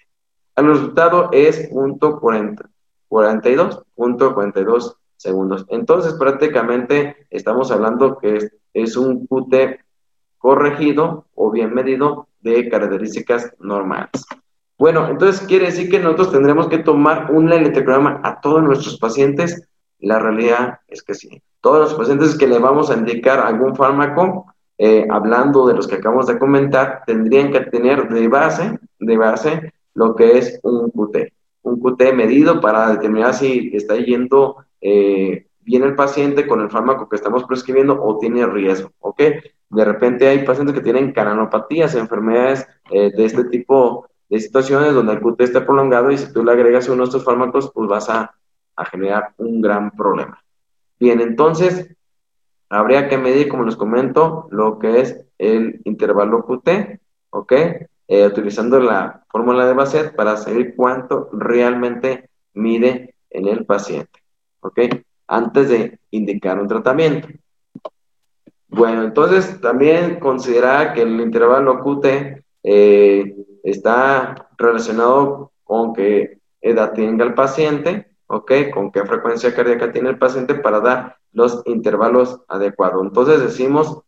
El 0.57 0.67
resultado 0.67 1.31
es 1.33 1.69
punto 1.69 2.21
40, 2.21 2.69
42, 3.09 3.83
punto 3.95 4.35
42 4.35 4.97
segundos. 5.17 5.65
Entonces, 5.69 6.15
prácticamente 6.15 7.27
estamos 7.31 7.71
hablando 7.71 8.19
que 8.19 8.51
es, 8.75 8.97
un 8.97 9.27
QT 9.27 9.81
corregido 10.39 11.27
o 11.35 11.51
bien 11.51 11.73
medido 11.73 12.29
de 12.41 12.69
características 12.69 13.53
normales. 13.61 14.27
Bueno, 14.77 15.09
entonces 15.09 15.47
quiere 15.47 15.67
decir 15.67 15.89
que 15.89 16.01
nosotros 16.01 16.33
tendremos 16.33 16.69
que 16.69 16.79
tomar 16.79 17.31
un 17.31 17.53
electrograma 17.53 18.21
a 18.25 18.41
todos 18.41 18.63
nuestros 18.63 18.99
pacientes. 18.99 19.69
La 20.03 20.19
realidad 20.19 20.81
es 20.89 21.03
que 21.03 21.15
sí. 21.15 21.43
Todos 21.61 21.79
los 21.79 21.95
pacientes 21.95 22.37
que 22.37 22.49
le 22.49 22.59
vamos 22.59 22.91
a 22.91 22.97
indicar 22.97 23.39
algún 23.41 23.75
fármaco, 23.77 24.53
eh, 24.77 25.07
hablando 25.09 25.67
de 25.67 25.75
los 25.75 25.87
que 25.87 25.95
acabamos 25.95 26.27
de 26.27 26.39
comentar, 26.39 27.05
tendrían 27.07 27.53
que 27.53 27.61
tener 27.61 28.09
de 28.09 28.29
base, 28.29 28.79
de 28.99 29.17
base 29.17 29.73
lo 29.95 30.17
que 30.17 30.39
es 30.39 30.59
un 30.65 30.91
QT. 30.91 31.33
Un 31.63 31.81
QT 31.81 32.13
medido 32.15 32.61
para 32.61 32.91
determinar 32.91 33.33
si 33.35 33.71
está 33.75 33.97
yendo 33.97 34.57
eh, 34.81 35.47
bien 35.61 35.85
el 35.85 35.95
paciente 35.95 36.49
con 36.49 36.61
el 36.61 36.71
fármaco 36.71 37.09
que 37.09 37.17
estamos 37.17 37.45
prescribiendo 37.45 38.03
o 38.03 38.19
tiene 38.19 38.45
riesgo, 38.47 38.91
¿ok? 38.99 39.23
De 39.71 39.85
repente 39.85 40.27
hay 40.27 40.45
pacientes 40.45 40.75
que 40.75 40.83
tienen 40.83 41.13
canalopatías, 41.13 41.95
enfermedades 41.95 42.67
eh, 42.91 43.13
de 43.17 43.25
este 43.25 43.45
tipo 43.45 44.09
de 44.29 44.41
situaciones 44.41 44.95
donde 44.95 45.13
el 45.13 45.21
QT 45.21 45.43
está 45.43 45.65
prolongado 45.65 46.11
y 46.11 46.19
si 46.19 46.33
tú 46.33 46.45
le 46.45 46.51
agregas 46.51 46.89
uno 46.89 47.03
de 47.03 47.05
estos 47.05 47.25
fármacos, 47.25 47.71
pues 47.73 47.89
vas 47.89 48.09
a 48.09 48.35
generar 48.85 49.33
un 49.39 49.61
gran 49.61 49.91
problema. 49.91 50.43
Bien, 50.99 51.21
entonces 51.21 51.95
habría 52.69 53.09
que 53.09 53.19
medir, 53.19 53.49
como 53.49 53.65
les 53.65 53.77
comento, 53.77 54.49
lo 54.51 54.79
que 54.79 55.01
es 55.01 55.25
el 55.39 55.81
intervalo 55.85 56.45
QT, 56.45 57.01
¿ok? 57.31 57.53
Eh, 58.09 58.27
utilizando 58.27 58.81
la 58.81 59.25
fórmula 59.29 59.67
de 59.67 59.75
Basset 59.75 60.15
para 60.15 60.37
saber 60.37 60.75
cuánto 60.75 61.29
realmente 61.33 62.31
mide 62.55 63.15
en 63.31 63.49
el 63.49 63.65
paciente, 63.65 64.21
¿ok? 64.61 64.81
Antes 65.27 65.69
de 65.69 65.99
indicar 66.11 66.61
un 66.61 66.69
tratamiento. 66.69 67.29
Bueno, 68.69 69.03
entonces 69.03 69.61
también 69.61 70.19
considerar 70.19 70.95
que 70.95 71.03
el 71.03 71.21
intervalo 71.21 71.81
QT 71.83 72.07
eh, 72.63 73.37
está 73.63 74.49
relacionado 74.57 75.53
con 75.65 75.93
qué 75.93 76.39
edad 76.61 76.93
tenga 76.93 77.25
el 77.25 77.35
paciente, 77.35 78.12
¿ok? 78.33 78.53
Con 78.73 78.91
qué 78.91 79.05
frecuencia 79.05 79.55
cardíaca 79.55 79.93
tiene 79.93 80.09
el 80.09 80.19
paciente 80.19 80.55
para 80.55 80.81
dar 80.81 81.17
los 81.33 81.63
intervalos 81.67 82.41
adecuados. 82.49 83.03
Entonces 83.03 83.41
decimos 83.41 84.01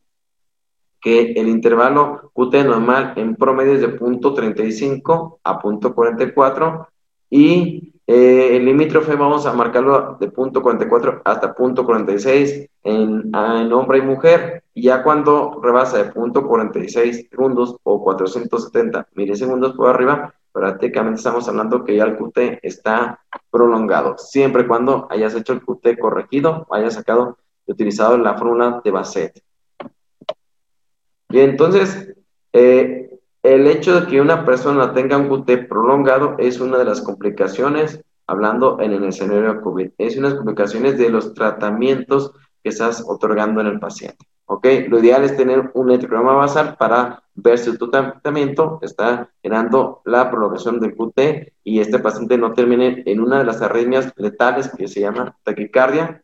que 1.01 1.33
el 1.33 1.49
intervalo 1.49 2.33
QT 2.35 2.55
normal 2.65 3.13
en 3.17 3.37
promedio 3.37 3.75
es 3.75 3.83
de 3.83 3.89
punto 3.89 4.33
35 4.33 5.41
a 5.45 5.59
punto 5.59 5.95
44 5.95 6.89
y 7.29 7.93
eh, 8.07 8.57
el 8.57 8.65
limítrofe 8.65 9.15
vamos 9.15 9.45
a 9.45 9.53
marcarlo 9.53 10.17
de 10.19 10.31
punto 10.31 10.63
44 10.63 11.21
hasta 11.25 11.55
punto 11.55 11.85
46 11.85 12.71
en, 12.83 13.31
en 13.35 13.73
hombre 13.73 13.99
y 13.99 14.03
mujer. 14.03 14.65
Ya 14.75 15.03
cuando 15.03 15.61
rebasa 15.63 15.99
de 15.99 16.13
punto 16.13 16.47
46 16.47 17.29
segundos 17.31 17.77
o 17.83 18.03
470 18.03 19.09
milisegundos 19.15 19.75
por 19.75 19.91
arriba, 19.91 20.35
prácticamente 20.55 21.19
estamos 21.19 21.49
hablando 21.49 21.85
que 21.85 21.97
ya 21.97 22.05
el 22.05 22.17
QT 22.17 22.61
está 22.62 23.19
prolongado, 23.51 24.17
siempre 24.17 24.62
y 24.62 24.67
cuando 24.69 25.09
hayas 25.11 25.35
hecho 25.35 25.53
el 25.53 25.61
QT 25.61 25.99
corregido 25.99 26.64
hayas 26.71 26.95
sacado 26.95 27.38
y 27.67 27.73
utilizado 27.73 28.17
la 28.17 28.38
fórmula 28.38 28.81
de 28.85 28.90
Basset. 28.93 29.43
Y 31.29 31.40
entonces, 31.40 32.14
eh, 32.53 33.19
el 33.43 33.67
hecho 33.67 34.01
de 34.01 34.07
que 34.07 34.21
una 34.21 34.45
persona 34.45 34.95
tenga 34.95 35.19
un 35.19 35.29
QT 35.29 35.67
prolongado 35.69 36.37
es 36.38 36.61
una 36.61 36.79
de 36.79 36.85
las 36.85 37.03
complicaciones, 37.03 38.01
hablando 38.29 38.81
en 38.81 38.93
el 38.93 39.03
escenario 39.03 39.55
de 39.55 39.61
COVID, 39.61 39.90
es 39.99 40.17
unas 40.17 40.35
complicaciones 40.35 40.97
de 40.99 41.11
los 41.11 41.35
tratamientos 41.35 42.31
que 42.62 42.69
estás 42.69 43.05
otorgando 43.05 43.61
en 43.61 43.67
el 43.67 43.81
paciente. 43.81 44.25
¿Ok? 44.47 44.67
Lo 44.89 44.99
ideal 44.99 45.25
es 45.25 45.37
tener 45.37 45.71
un 45.75 45.91
electrograma 45.91 46.35
basal 46.35 46.77
para 46.77 47.23
ver 47.35 47.59
si 47.59 47.77
tu 47.77 47.91
tratamiento 47.91 48.79
está 48.83 49.31
generando 49.43 50.03
la 50.05 50.31
prolongación 50.31 50.81
del 50.81 50.95
QT 50.95 51.53
y 51.65 51.81
este 51.81 51.99
paciente 51.99 52.39
no 52.39 52.53
termine 52.53 53.03
en 53.07 53.21
una 53.21 53.39
de 53.39 53.45
las 53.45 53.63
arritmias 53.63 54.13
letales 54.17 54.71
que 54.77 54.89
se 54.89 55.01
llama 55.01 55.37
taquicardia 55.43 56.23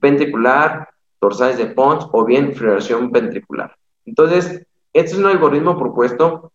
ventricular, 0.00 0.88
dorsales 1.20 1.58
de 1.58 1.66
Pons 1.66 2.06
o 2.12 2.24
bien 2.24 2.54
fibrilación 2.54 3.10
ventricular. 3.10 3.76
Entonces, 4.04 4.66
este 4.92 5.12
es 5.12 5.18
un 5.18 5.26
algoritmo 5.26 5.78
propuesto 5.78 6.52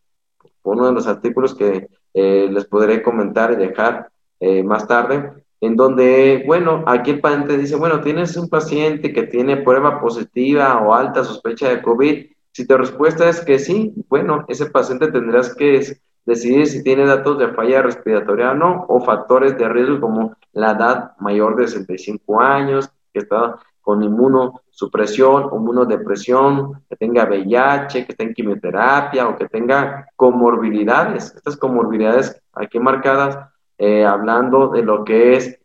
por 0.62 0.78
uno 0.78 0.88
de 0.88 0.94
los 0.94 1.08
artículos 1.08 1.56
que 1.56 1.90
eh, 2.14 2.48
les 2.52 2.66
podré 2.66 3.02
comentar 3.02 3.52
y 3.52 3.56
dejar 3.56 4.10
eh, 4.40 4.64
más 4.64 4.88
tarde, 4.88 5.44
en 5.62 5.76
donde, 5.76 6.44
bueno, 6.48 6.84
aquí 6.88 7.12
el 7.12 7.20
paciente 7.20 7.58
dice, 7.58 7.76
bueno, 7.76 8.02
tienes 8.02 8.36
un 8.38 8.50
paciente 8.50 9.12
que 9.12 9.24
tiene 9.24 9.58
prueba 9.58 10.00
positiva 10.00 10.80
o 10.80 10.94
alta 10.94 11.24
sospecha 11.24 11.70
de 11.70 11.82
COVID. 11.82 12.26
Si 12.52 12.66
tu 12.66 12.78
respuesta 12.78 13.28
es 13.28 13.42
que 13.42 13.60
sí, 13.60 13.94
bueno, 14.08 14.46
ese 14.48 14.68
paciente 14.68 15.12
tendrás 15.12 15.54
que 15.56 15.98
decidir 16.26 16.68
si 16.68 16.84
tiene 16.84 17.06
datos 17.06 17.38
de 17.40 17.50
falla 17.50 17.82
respiratoria 17.82 18.52
o 18.52 18.56
no, 18.56 18.86
o 18.88 19.02
factores 19.02 19.58
de 19.58 19.68
riesgo 19.68 20.00
como 20.00 20.36
la 20.54 20.72
edad 20.72 21.12
mayor 21.20 21.56
de 21.56 21.68
65 21.68 22.40
años, 22.40 22.90
que 23.12 23.20
está 23.20 23.58
con 23.82 24.04
inmunosupresión 24.04 25.50
inmunodepresión, 25.52 26.84
que 26.88 26.96
tenga 26.96 27.26
VIH, 27.26 28.06
que 28.06 28.14
tenga 28.14 28.34
quimioterapia 28.34 29.28
o 29.28 29.36
que 29.36 29.48
tenga 29.48 30.08
comorbilidades. 30.16 31.34
Estas 31.36 31.58
comorbilidades 31.58 32.40
aquí 32.54 32.80
marcadas 32.80 33.40
eh, 33.80 34.06
hablando 34.06 34.68
de 34.68 34.84
lo 34.84 35.04
que 35.04 35.36
es 35.36 35.60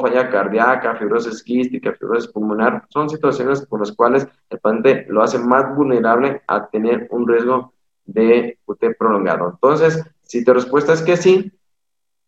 falla 0.00 0.30
cardíaca, 0.30 0.96
fibrosis 0.96 1.42
quística, 1.42 1.92
fibrosis 1.92 2.30
pulmonar, 2.30 2.86
son 2.88 3.08
situaciones 3.08 3.64
por 3.66 3.80
las 3.80 3.92
cuales 3.92 4.26
el 4.50 4.58
paciente 4.58 5.06
lo 5.08 5.22
hace 5.22 5.38
más 5.38 5.74
vulnerable 5.76 6.42
a 6.46 6.66
tener 6.68 7.06
un 7.10 7.28
riesgo 7.28 7.72
de 8.04 8.58
QT 8.66 8.96
prolongado. 8.98 9.50
Entonces, 9.50 10.02
si 10.22 10.44
tu 10.44 10.52
respuesta 10.52 10.92
es 10.92 11.02
que 11.02 11.16
sí, 11.16 11.52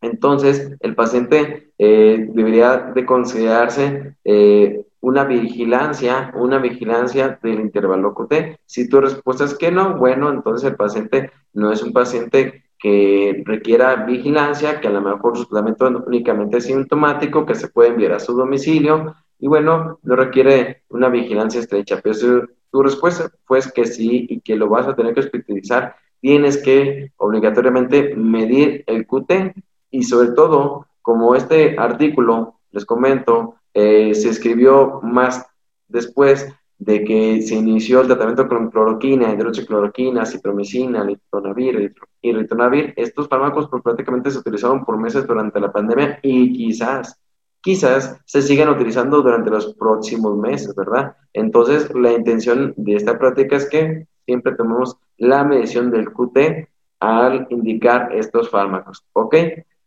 entonces 0.01 0.71
el 0.79 0.95
paciente 0.95 1.71
eh, 1.77 2.27
debería 2.31 2.77
de 2.77 3.05
considerarse 3.05 4.15
eh, 4.23 4.85
una 5.01 5.23
vigilancia, 5.23 6.31
una 6.35 6.59
vigilancia 6.59 7.39
del 7.41 7.59
intervalo 7.59 8.13
QT. 8.13 8.59
Si 8.65 8.87
tu 8.89 9.01
respuesta 9.01 9.45
es 9.45 9.55
que 9.55 9.71
no, 9.71 9.97
bueno, 9.97 10.29
entonces 10.29 10.69
el 10.69 10.75
paciente 10.75 11.31
no 11.53 11.71
es 11.71 11.81
un 11.81 11.93
paciente 11.93 12.64
que 12.85 13.41
requiera 13.47 14.05
vigilancia, 14.05 14.79
que 14.79 14.87
a 14.87 14.91
lo 14.91 15.01
mejor 15.01 15.35
su 15.35 15.47
tratamiento 15.47 15.87
únicamente 16.05 16.57
es 16.57 16.65
sintomático, 16.65 17.43
que 17.43 17.55
se 17.55 17.69
puede 17.69 17.89
enviar 17.89 18.11
a 18.11 18.19
su 18.19 18.35
domicilio 18.35 19.15
y 19.39 19.47
bueno, 19.47 19.97
no 20.03 20.15
requiere 20.15 20.83
una 20.89 21.09
vigilancia 21.09 21.61
estrecha. 21.61 21.99
Pero 22.03 22.13
si 22.13 22.27
tu 22.69 22.83
respuesta 22.83 23.31
fue 23.45 23.59
que 23.73 23.87
sí 23.87 24.27
y 24.29 24.39
que 24.39 24.55
lo 24.55 24.69
vas 24.69 24.85
a 24.85 24.95
tener 24.95 25.15
que 25.15 25.21
hospitalizar, 25.21 25.95
tienes 26.21 26.61
que 26.61 27.11
obligatoriamente 27.17 28.13
medir 28.15 28.83
el 28.85 29.07
QT 29.07 29.55
y 29.89 30.03
sobre 30.03 30.33
todo, 30.33 30.85
como 31.01 31.35
este 31.35 31.79
artículo, 31.79 32.59
les 32.69 32.85
comento, 32.85 33.55
eh, 33.73 34.13
se 34.13 34.29
escribió 34.29 34.99
más 35.01 35.43
después 35.87 36.53
de 36.77 37.03
que 37.03 37.41
se 37.41 37.55
inició 37.55 38.01
el 38.01 38.07
tratamiento 38.07 38.47
con 38.47 38.69
cloroquina, 38.69 39.33
hidroxicloroquina, 39.33 40.25
citromicina, 40.25 41.03
litonavir 41.03 41.95
y 42.21 42.33
ritonavir. 42.33 42.93
Estos 42.97 43.27
fármacos 43.27 43.69
pues, 43.69 43.81
prácticamente 43.81 44.31
se 44.31 44.39
utilizaron 44.39 44.83
por 44.83 44.97
meses 44.97 45.25
durante 45.25 45.59
la 45.59 45.71
pandemia 45.71 46.19
y 46.21 46.51
quizás, 46.53 47.19
quizás 47.61 48.19
se 48.25 48.41
sigan 48.41 48.69
utilizando 48.69 49.21
durante 49.21 49.49
los 49.49 49.73
próximos 49.75 50.37
meses, 50.37 50.75
¿verdad? 50.75 51.15
Entonces, 51.33 51.93
la 51.95 52.11
intención 52.11 52.73
de 52.75 52.95
esta 52.95 53.17
práctica 53.17 53.55
es 53.55 53.69
que 53.69 54.07
siempre 54.25 54.55
tomemos 54.55 54.97
la 55.17 55.43
medición 55.43 55.91
del 55.91 56.11
QT 56.11 56.67
al 56.99 57.47
indicar 57.49 58.13
estos 58.13 58.49
fármacos, 58.49 59.03
¿ok? 59.13 59.35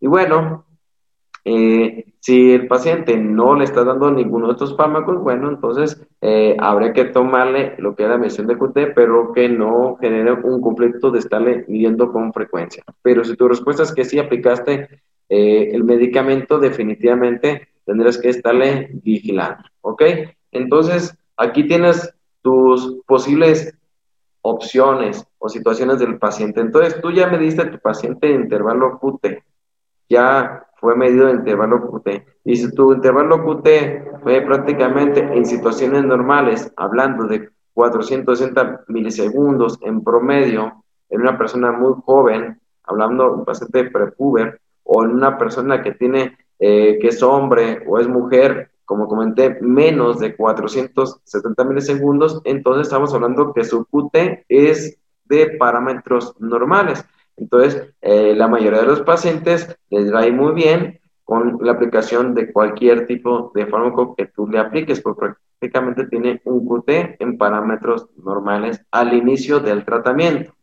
Y 0.01 0.07
bueno, 0.07 0.65
eh, 1.45 2.05
si 2.21 2.53
el 2.53 2.67
paciente 2.67 3.17
no 3.17 3.55
le 3.55 3.65
está 3.65 3.85
dando 3.85 4.11
ninguno 4.11 4.49
de 4.49 4.53
estos 4.53 4.77
fármacos, 4.77 5.23
bueno, 5.23 5.49
entonces 5.49 6.01
eh, 6.21 6.57
habría 6.59 6.93
que 6.93 7.07
tomarle 7.07 7.75
lo 7.79 7.95
que 7.95 8.05
es 8.05 8.09
la 8.09 8.19
medición 8.19 8.47
de 8.47 8.59
QT, 8.59 8.95
pero 8.95 9.33
que 9.33 9.49
no 9.49 9.97
genere 10.01 10.33
un 10.33 10.61
conflicto 10.61 11.11
de 11.11 11.21
estarle 11.21 11.65
midiendo 11.69 12.13
con 12.13 12.33
frecuencia. 12.33 12.83
Pero 13.03 13.25
si 13.25 13.37
tu 13.37 13.49
respuesta 13.49 13.83
es 13.83 13.95
que 13.95 14.05
sí 14.05 14.19
aplicaste 14.19 14.89
eh, 15.29 15.71
el 15.73 15.85
medicamento, 15.85 16.59
definitivamente 16.59 17.69
tendrás 17.85 18.19
que 18.19 18.29
estarle 18.29 18.91
vigilando, 19.03 19.65
¿ok? 19.81 20.03
Entonces, 20.53 21.17
aquí 21.37 21.67
tienes 21.67 22.15
tus 22.43 23.01
posibles 23.07 23.75
opciones 24.43 25.27
o 25.39 25.49
situaciones 25.49 25.99
del 25.99 26.19
paciente. 26.19 26.61
Entonces, 26.61 27.01
tú 27.01 27.11
ya 27.11 27.27
mediste 27.29 27.63
a 27.63 27.71
tu 27.71 27.79
paciente 27.79 28.33
en 28.33 28.43
intervalo 28.43 28.99
QT, 28.99 29.43
ya 30.09 30.68
fue 30.81 30.97
medido 30.97 31.29
el 31.29 31.39
intervalo 31.39 31.91
QT. 31.91 32.09
Y 32.45 32.57
si 32.57 32.73
tu 32.73 32.93
intervalo 32.93 33.45
QT 33.45 34.23
fue 34.23 34.41
prácticamente 34.43 35.21
en 35.21 35.45
situaciones 35.45 36.05
normales, 36.05 36.73
hablando 36.77 37.25
de 37.25 37.51
460 37.75 38.85
milisegundos 38.89 39.79
en 39.83 40.03
promedio, 40.03 40.85
en 41.11 41.21
una 41.21 41.37
persona 41.37 41.73
muy 41.73 41.95
joven, 42.05 42.61
hablando 42.85 43.25
de 43.25 43.31
un 43.31 43.45
paciente 43.45 43.85
prepuber, 43.85 44.61
o 44.85 45.05
en 45.05 45.11
una 45.11 45.37
persona 45.37 45.83
que 45.83 45.93
tiene, 45.93 46.37
eh, 46.59 46.99
que 47.01 47.09
es 47.09 47.23
hombre 47.23 47.85
o 47.87 47.99
es 47.99 48.09
mujer, 48.09 48.71
como 48.85 49.07
comenté, 49.07 49.59
menos 49.61 50.19
de 50.19 50.35
470 50.35 51.65
milisegundos, 51.65 52.41
entonces 52.45 52.87
estamos 52.87 53.13
hablando 53.13 53.53
que 53.53 53.65
su 53.65 53.85
QT 53.85 54.45
es 54.49 54.99
de 55.25 55.57
parámetros 55.59 56.35
normales. 56.41 57.05
Entonces, 57.39 57.95
eh, 58.01 58.35
la 58.35 58.49
mayoría 58.49 58.81
de 58.81 58.87
los 58.87 59.03
pacientes 59.03 59.77
les 59.91 60.13
va 60.13 60.23
a 60.23 60.31
muy 60.31 60.53
bien 60.55 61.01
con 61.25 61.59
la 61.61 61.73
aplicación 61.73 62.35
de 62.35 62.53
cualquier 62.53 63.07
tipo 63.07 63.53
de 63.55 63.67
fármaco 63.67 64.15
que 64.17 64.27
tú 64.27 64.47
le 64.49 64.59
apliques, 64.59 65.01
porque 65.01 65.35
prácticamente 65.59 66.07
tiene 66.07 66.41
un 66.45 66.67
QT 66.67 67.17
en 67.21 67.37
parámetros 67.37 68.09
normales 68.17 68.85
al 68.91 69.13
inicio 69.13 69.61
del 69.61 69.85
tratamiento. 69.85 70.55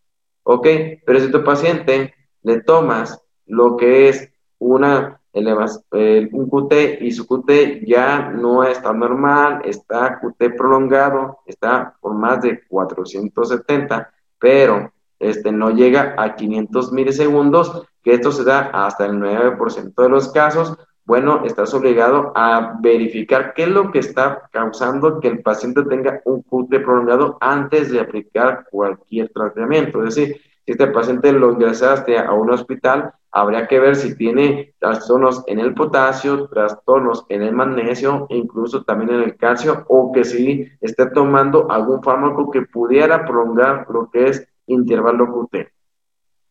¿Ok? 0.43 0.67
Pero 1.05 1.19
si 1.19 1.31
tu 1.31 1.43
paciente 1.43 2.13
le 2.43 2.61
tomas 2.61 3.21
lo 3.45 3.77
que 3.77 4.09
es 4.09 4.29
una 4.57 5.19
eh, 5.37 6.29
un 6.31 6.49
QT 6.49 7.01
y 7.01 7.11
su 7.11 7.27
QT 7.27 7.85
ya 7.85 8.29
no 8.29 8.63
está 8.63 8.93
normal, 8.93 9.61
está 9.65 10.17
QT 10.21 10.55
prolongado, 10.55 11.39
está 11.45 11.93
por 11.99 12.13
más 12.13 12.41
de 12.41 12.65
470, 12.65 14.13
pero 14.39 14.93
este, 15.19 15.51
no 15.51 15.71
llega 15.71 16.15
a 16.17 16.35
500 16.35 16.91
milisegundos, 16.91 17.83
que 18.03 18.13
esto 18.13 18.31
se 18.31 18.43
da 18.43 18.69
hasta 18.73 19.05
el 19.05 19.13
9% 19.19 19.93
de 19.95 20.09
los 20.09 20.31
casos, 20.31 20.77
bueno, 21.05 21.43
estás 21.45 21.71
obligado 21.75 22.31
a 22.35 22.77
verificar 22.81 23.53
qué 23.53 23.63
es 23.63 23.69
lo 23.69 23.91
que 23.91 23.99
está 23.99 24.49
causando 24.51 25.19
que 25.19 25.27
el 25.27 25.43
paciente 25.43 25.83
tenga 25.83 26.21
un 26.25 26.41
QT 26.41 26.83
prolongado 26.83 27.37
antes 27.41 27.91
de 27.91 27.99
aplicar 27.99 28.65
cualquier 28.71 29.29
tratamiento. 29.29 30.03
Es 30.03 30.15
decir, 30.15 30.41
si 30.65 30.71
este 30.71 30.87
paciente 30.87 31.31
lo 31.31 31.51
ingresaste 31.51 32.17
a 32.17 32.33
un 32.33 32.49
hospital, 32.49 33.13
habría 33.31 33.67
que 33.67 33.79
ver 33.79 33.95
si 33.95 34.17
tiene 34.17 34.73
trastornos 34.79 35.43
en 35.45 35.59
el 35.59 35.75
potasio, 35.75 36.47
trastornos 36.47 37.25
en 37.29 37.43
el 37.43 37.53
magnesio, 37.53 38.25
incluso 38.29 38.83
también 38.83 39.11
en 39.11 39.21
el 39.21 39.37
calcio, 39.37 39.85
o 39.89 40.11
que 40.11 40.23
si 40.23 40.67
esté 40.81 41.05
tomando 41.11 41.69
algún 41.69 42.01
fármaco 42.01 42.49
que 42.49 42.63
pudiera 42.63 43.25
prolongar 43.25 43.85
lo 43.89 44.09
que 44.09 44.29
es 44.29 44.47
intervalo 44.67 45.27
QT. 45.27 45.67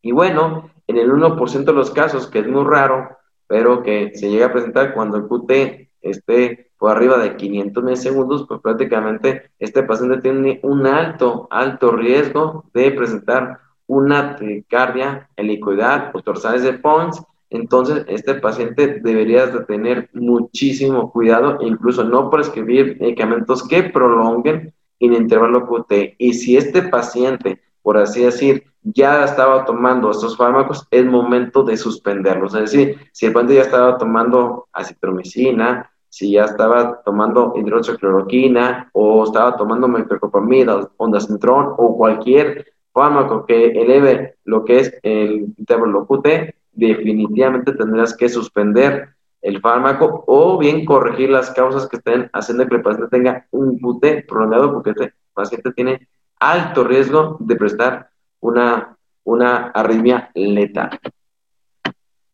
Y 0.03 0.13
bueno, 0.13 0.71
en 0.87 0.99
el 0.99 1.11
1% 1.11 1.65
de 1.65 1.73
los 1.73 1.91
casos, 1.91 2.27
que 2.27 2.41
es 2.41 2.47
muy 2.47 2.65
raro, 2.65 3.17
pero 3.47 3.83
que 3.83 4.13
se 4.15 4.31
llega 4.31 4.47
a 4.47 4.53
presentar 4.53 4.95
cuando 4.95 5.17
el 5.17 5.25
QT 5.25 5.89
esté 6.03 6.71
por 6.79 6.91
arriba 6.91 7.19
de 7.19 7.37
500 7.37 7.83
milisegundos, 7.83 8.47
pues 8.47 8.61
prácticamente 8.61 9.51
este 9.59 9.83
paciente 9.83 10.21
tiene 10.21 10.61
un 10.63 10.87
alto, 10.87 11.49
alto 11.51 11.93
riesgo 11.93 12.65
de 12.75 12.91
presentar 12.91 13.61
una 13.87 14.37
taquicardia 14.37 15.29
helicoidal 15.37 16.11
o 16.13 16.23
torsales 16.23 16.63
de 16.63 16.75
Pons. 16.75 17.23
Entonces, 17.51 18.05
este 18.09 18.35
paciente 18.35 19.01
debería 19.01 19.47
de 19.47 19.65
tener 19.65 20.11
muchísimo 20.13 21.11
cuidado 21.13 21.61
e 21.61 21.67
incluso 21.67 22.05
no 22.05 22.31
prescribir 22.31 22.99
medicamentos 23.01 23.67
que 23.67 23.85
prolonguen 23.85 24.75
el 24.99 25.13
intervalo 25.13 25.67
QT. 25.67 26.17
Y 26.19 26.35
si 26.35 26.57
este 26.57 26.83
paciente 26.83 27.63
por 27.85 27.99
así 27.99 28.25
decir, 28.25 28.65
ya 28.83 29.25
estaba 29.25 29.67
tomando 29.67 30.11
estos 30.11 30.39
fármacos, 30.39 30.89
es 30.91 31.05
momento 31.05 31.63
de 31.63 31.77
suspenderlos. 31.77 32.55
Es 32.55 32.73
decir, 32.73 32.97
si 33.13 33.27
el 33.27 33.35
paciente 33.35 33.57
ya 33.57 33.61
estaba 33.61 33.99
tomando 33.99 34.69
acitromicina, 34.73 35.91
si 36.09 36.33
ya 36.33 36.45
estaba 36.45 37.03
tomando 37.05 37.53
hidroxicloroquina 37.55 38.89
o 38.95 39.25
estaba 39.25 39.55
tomando 39.59 39.87
metoclopramida, 39.87 40.89
ondansetron 40.97 41.75
o 41.77 41.95
cualquier 41.99 42.73
fármaco 42.95 43.45
que 43.45 43.67
eleve 43.67 44.37
lo 44.45 44.65
que 44.65 44.79
es 44.79 44.99
el 45.03 45.53
intervalo 45.59 46.07
QT, 46.07 46.55
definitivamente 46.73 47.73
tendrás 47.73 48.17
que 48.17 48.31
suspender 48.31 49.11
el 49.43 49.61
fármaco 49.61 50.25
o 50.27 50.57
bien 50.57 50.87
corregir 50.87 51.29
las 51.29 51.51
causas 51.51 51.87
que 51.87 51.99
estén 51.99 52.31
haciendo 52.33 52.67
que 52.67 52.77
el 52.77 52.83
paciente 52.83 53.11
tenga 53.11 53.47
un 53.51 53.79
QT 53.79 54.27
prolongado 54.27 54.73
porque 54.73 54.91
este 54.91 55.13
paciente 55.35 55.71
tiene 55.73 56.09
alto 56.39 56.85
riesgo 56.85 57.37
de 57.41 57.57
prestar 57.57 58.11
una, 58.41 58.97
una 59.25 59.69
arritmia 59.69 60.31
letal. 60.35 60.99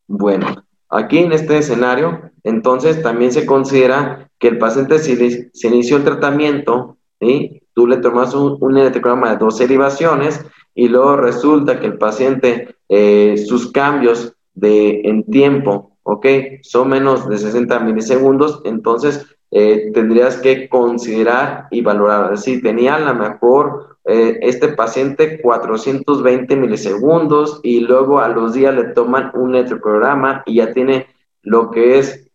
Bueno, 0.07 0.65
aquí 0.89 1.19
en 1.19 1.33
este 1.33 1.59
escenario, 1.59 2.31
entonces 2.43 3.03
también 3.03 3.33
se 3.33 3.47
considera 3.47 4.29
que 4.39 4.49
el 4.49 4.59
paciente 4.59 4.99
se 4.99 5.69
inició 5.69 5.99
el 5.99 6.05
tratamiento, 6.05 6.97
y 7.21 7.63
tú 7.75 7.87
le 7.87 7.99
tomas 7.99 8.35
un, 8.35 8.57
un 8.61 8.79
electrograma 8.79 9.31
de 9.31 9.37
dos 9.37 9.59
derivaciones 9.59 10.45
y 10.75 10.89
luego 10.89 11.17
resulta 11.17 11.79
que 11.79 11.87
el 11.87 11.99
paciente, 11.99 12.77
eh, 12.89 13.37
sus 13.37 13.71
cambios 13.71 14.35
de, 14.55 15.03
en 15.05 15.25
tiempo, 15.25 15.97
¿ok? 16.03 16.27
Son 16.63 16.89
menos 16.89 17.29
de 17.29 17.39
60 17.39 17.81
milisegundos, 17.81 18.63
entonces 18.65 19.27
eh, 19.51 19.91
tendrías 19.93 20.37
que 20.37 20.69
considerar 20.69 21.67
y 21.71 21.83
valorar. 21.83 22.39
Si 22.39 22.63
tenía 22.63 22.95
a 22.95 23.01
lo 23.01 23.15
mejor 23.15 23.97
eh, 24.05 24.39
este 24.43 24.69
paciente 24.69 25.41
420 25.41 26.57
milisegundos 26.57 27.61
y 27.63 27.81
luego 27.81 28.21
a 28.21 28.29
los 28.29 28.55
días 28.55 28.75
le 28.75 28.85
toman 28.85 29.33
un 29.35 29.57
electroprograma 29.57 30.43
y 30.47 30.57
ya 30.57 30.73
tiene 30.73 31.09
lo 31.43 31.71
que 31.71 31.99
es 31.99 32.27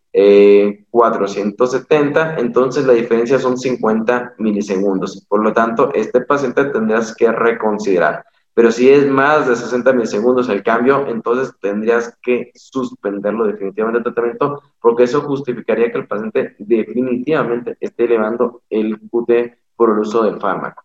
470, 0.89 2.31
eh, 2.31 2.35
entonces 2.39 2.85
la 2.85 2.93
diferencia 2.93 3.39
son 3.39 3.57
50 3.57 4.35
milisegundos. 4.37 5.25
Por 5.27 5.43
lo 5.43 5.51
tanto, 5.53 5.91
este 5.93 6.21
paciente 6.21 6.65
tendrías 6.65 7.15
que 7.15 7.31
reconsiderar. 7.31 8.25
Pero 8.55 8.71
si 8.71 8.89
es 8.89 9.05
más 9.05 9.49
de 9.49 9.55
60 9.57 9.91
milisegundos 9.91 10.47
el 10.47 10.63
cambio, 10.63 11.07
entonces 11.07 11.53
tendrías 11.59 12.17
que 12.21 12.51
suspenderlo 12.55 13.45
definitivamente 13.45 13.99
el 13.99 14.03
tratamiento, 14.05 14.63
porque 14.79 15.03
eso 15.03 15.21
justificaría 15.21 15.91
que 15.91 15.97
el 15.97 16.07
paciente 16.07 16.55
definitivamente 16.57 17.75
esté 17.81 18.05
elevando 18.05 18.61
el 18.69 18.97
QT 18.97 19.57
por 19.75 19.91
el 19.91 19.99
uso 19.99 20.23
del 20.23 20.39
fármaco. 20.39 20.83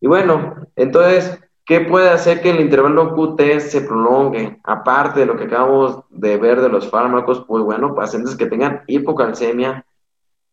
Y 0.00 0.06
bueno, 0.06 0.68
entonces, 0.76 1.40
¿qué 1.64 1.80
puede 1.80 2.10
hacer 2.10 2.40
que 2.40 2.50
el 2.50 2.60
intervalo 2.60 3.16
QT 3.16 3.58
se 3.58 3.80
prolongue? 3.80 4.60
Aparte 4.62 5.20
de 5.20 5.26
lo 5.26 5.36
que 5.36 5.44
acabamos 5.44 6.04
de 6.10 6.36
ver 6.36 6.60
de 6.60 6.68
los 6.68 6.88
fármacos, 6.88 7.44
pues 7.48 7.64
bueno, 7.64 7.96
pacientes 7.96 8.36
que 8.36 8.46
tengan 8.46 8.82
hipocalcemia, 8.86 9.84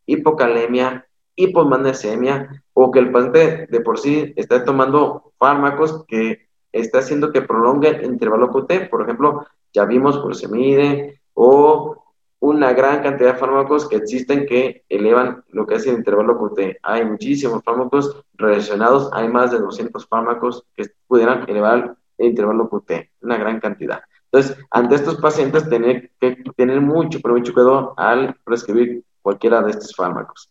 hipocalemia, 0.08 1.06
hiposmagnesemia 1.36 2.64
o 2.74 2.92
que 2.92 3.00
el 3.00 3.12
paciente 3.12 3.68
de 3.70 3.82
por 3.82 4.00
sí 4.00 4.34
esté 4.36 4.60
tomando 4.62 5.34
fármacos 5.38 6.06
que 6.08 6.50
está 6.72 7.00
haciendo 7.00 7.32
que 7.32 7.42
prolongue 7.42 7.90
el 7.90 8.06
intervalo 8.06 8.52
QT. 8.52 8.90
Por 8.90 9.02
ejemplo, 9.04 9.46
ya 9.74 9.86
vimos 9.86 10.18
por 10.18 10.36
se 10.36 10.48
mide 10.48 11.22
o 11.34 12.04
una 12.42 12.74
gran 12.74 13.02
cantidad 13.04 13.34
de 13.34 13.40
fármacos 13.40 13.88
que 13.88 13.98
existen 13.98 14.46
que 14.46 14.84
elevan 14.90 15.44
lo 15.50 15.66
que 15.66 15.76
es 15.76 15.88
el 15.88 15.96
intervalo 15.96 16.38
QT. 16.38 16.78
Hay 16.84 17.06
muchísimos 17.06 17.64
fármacos 17.64 18.24
relacionados, 18.36 19.10
hay 19.14 19.28
más 19.28 19.52
de 19.52 19.60
200 19.60 20.08
fármacos 20.08 20.64
que 20.76 20.86
pudieran 21.08 21.50
elevar 21.50 21.96
el 22.18 22.28
intervalo 22.28 22.70
QT, 22.70 22.92
una 23.22 23.38
gran 23.38 23.60
cantidad. 23.60 24.02
Entonces, 24.32 24.58
ante 24.70 24.96
estos 24.96 25.18
pacientes, 25.18 25.68
tener 25.70 26.12
que 26.20 26.38
tener 26.56 26.82
mucho, 26.82 27.20
pero 27.22 27.36
mucho 27.36 27.54
cuidado 27.54 27.94
al 27.98 28.36
prescribir 28.44 29.04
cualquiera 29.22 29.62
de 29.62 29.72
estos 29.72 29.96
fármacos. 29.96 30.50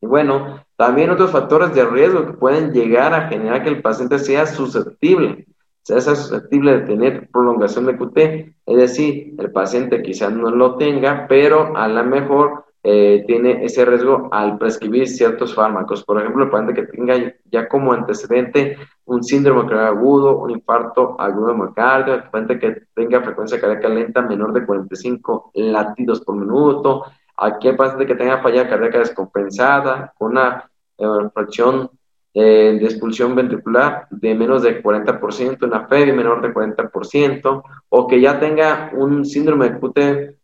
Y 0.00 0.06
bueno, 0.06 0.64
también 0.76 1.10
otros 1.10 1.30
factores 1.30 1.74
de 1.74 1.84
riesgo 1.84 2.26
que 2.26 2.32
pueden 2.34 2.72
llegar 2.72 3.14
a 3.14 3.28
generar 3.28 3.62
que 3.62 3.70
el 3.70 3.82
paciente 3.82 4.18
sea 4.18 4.46
susceptible 4.46 5.46
sea 5.86 6.16
susceptible 6.16 6.80
de 6.80 6.80
tener 6.80 7.28
prolongación 7.30 7.86
de 7.86 7.96
QT, 7.96 8.18
es 8.66 8.76
decir, 8.76 9.34
el 9.38 9.52
paciente 9.52 10.02
quizás 10.02 10.32
no 10.32 10.50
lo 10.50 10.74
tenga, 10.74 11.26
pero 11.28 11.76
a 11.76 11.86
lo 11.86 12.02
mejor 12.02 12.64
eh, 12.82 13.22
tiene 13.24 13.64
ese 13.64 13.84
riesgo 13.84 14.28
al 14.32 14.58
prescribir 14.58 15.06
ciertos 15.06 15.54
fármacos. 15.54 16.02
Por 16.02 16.20
ejemplo, 16.20 16.42
el 16.42 16.50
paciente 16.50 16.74
que 16.74 16.88
tenga 16.88 17.32
ya 17.44 17.68
como 17.68 17.92
antecedente 17.92 18.76
un 19.04 19.22
síndrome 19.22 19.72
agudo, 19.78 20.38
un 20.38 20.50
infarto 20.50 21.14
agudo 21.20 21.48
de 21.48 21.54
miocardio, 21.54 22.14
el 22.14 22.22
paciente 22.24 22.58
que 22.58 22.82
tenga 22.92 23.22
frecuencia 23.22 23.60
cardíaca 23.60 23.88
lenta 23.88 24.22
menor 24.22 24.52
de 24.54 24.66
45 24.66 25.52
latidos 25.54 26.20
por 26.22 26.34
minuto, 26.34 27.04
aquel 27.36 27.76
paciente 27.76 28.06
que 28.06 28.14
tenga 28.14 28.42
falla 28.42 28.68
cardíaca 28.68 28.98
descompensada, 28.98 30.12
con 30.16 30.32
una 30.32 30.70
eh, 30.98 31.04
fracción 31.32 31.90
eh, 32.34 32.76
de 32.78 32.84
expulsión 32.84 33.34
ventricular 33.34 34.06
de 34.10 34.34
menos 34.34 34.62
de 34.62 34.82
40%, 34.82 35.66
una 35.66 35.86
FEBI 35.86 36.12
menor 36.12 36.42
de 36.42 36.52
40%, 36.52 37.62
o 37.88 38.06
que 38.06 38.20
ya 38.20 38.38
tenga 38.38 38.90
un 38.94 39.24
síndrome 39.24 39.70
de 39.70 39.78
QT 39.78 40.36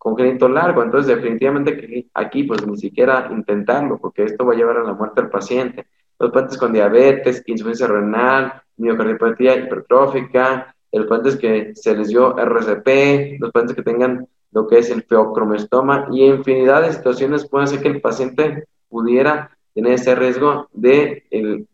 congénito 0.00 0.48
largo. 0.48 0.82
Entonces, 0.82 1.14
definitivamente 1.14 2.08
aquí, 2.14 2.44
pues 2.44 2.66
ni 2.66 2.76
siquiera 2.78 3.28
intentarlo, 3.30 3.98
porque 3.98 4.24
esto 4.24 4.46
va 4.46 4.54
a 4.54 4.56
llevar 4.56 4.78
a 4.78 4.82
la 4.82 4.94
muerte 4.94 5.20
del 5.20 5.30
paciente. 5.30 5.86
Los 6.18 6.30
pacientes 6.30 6.58
con 6.58 6.72
diabetes, 6.72 7.42
insuficiencia 7.46 7.86
renal, 7.86 8.62
miocardiopatía 8.78 9.56
hipertrófica, 9.56 10.74
los 10.90 11.06
pacientes 11.06 11.36
que 11.36 11.74
se 11.74 11.96
les 11.96 12.08
dio 12.08 12.36
RCP, 12.36 13.40
los 13.40 13.52
pacientes 13.52 13.76
que 13.76 13.82
tengan 13.82 14.26
lo 14.52 14.66
que 14.66 14.78
es 14.78 14.90
el 14.90 15.02
feocromestoma 15.02 16.08
y 16.10 16.24
infinidad 16.24 16.82
de 16.82 16.92
situaciones 16.92 17.48
pueden 17.48 17.68
ser 17.68 17.80
que 17.80 17.88
el 17.88 18.00
paciente 18.00 18.64
pudiera 18.88 19.56
tiene 19.72 19.94
ese 19.94 20.14
riesgo 20.14 20.68
de 20.72 21.24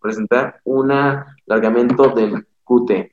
presentar 0.00 0.60
un 0.64 0.92
alargamiento 0.92 2.08
del 2.10 2.46
QT. 2.64 3.12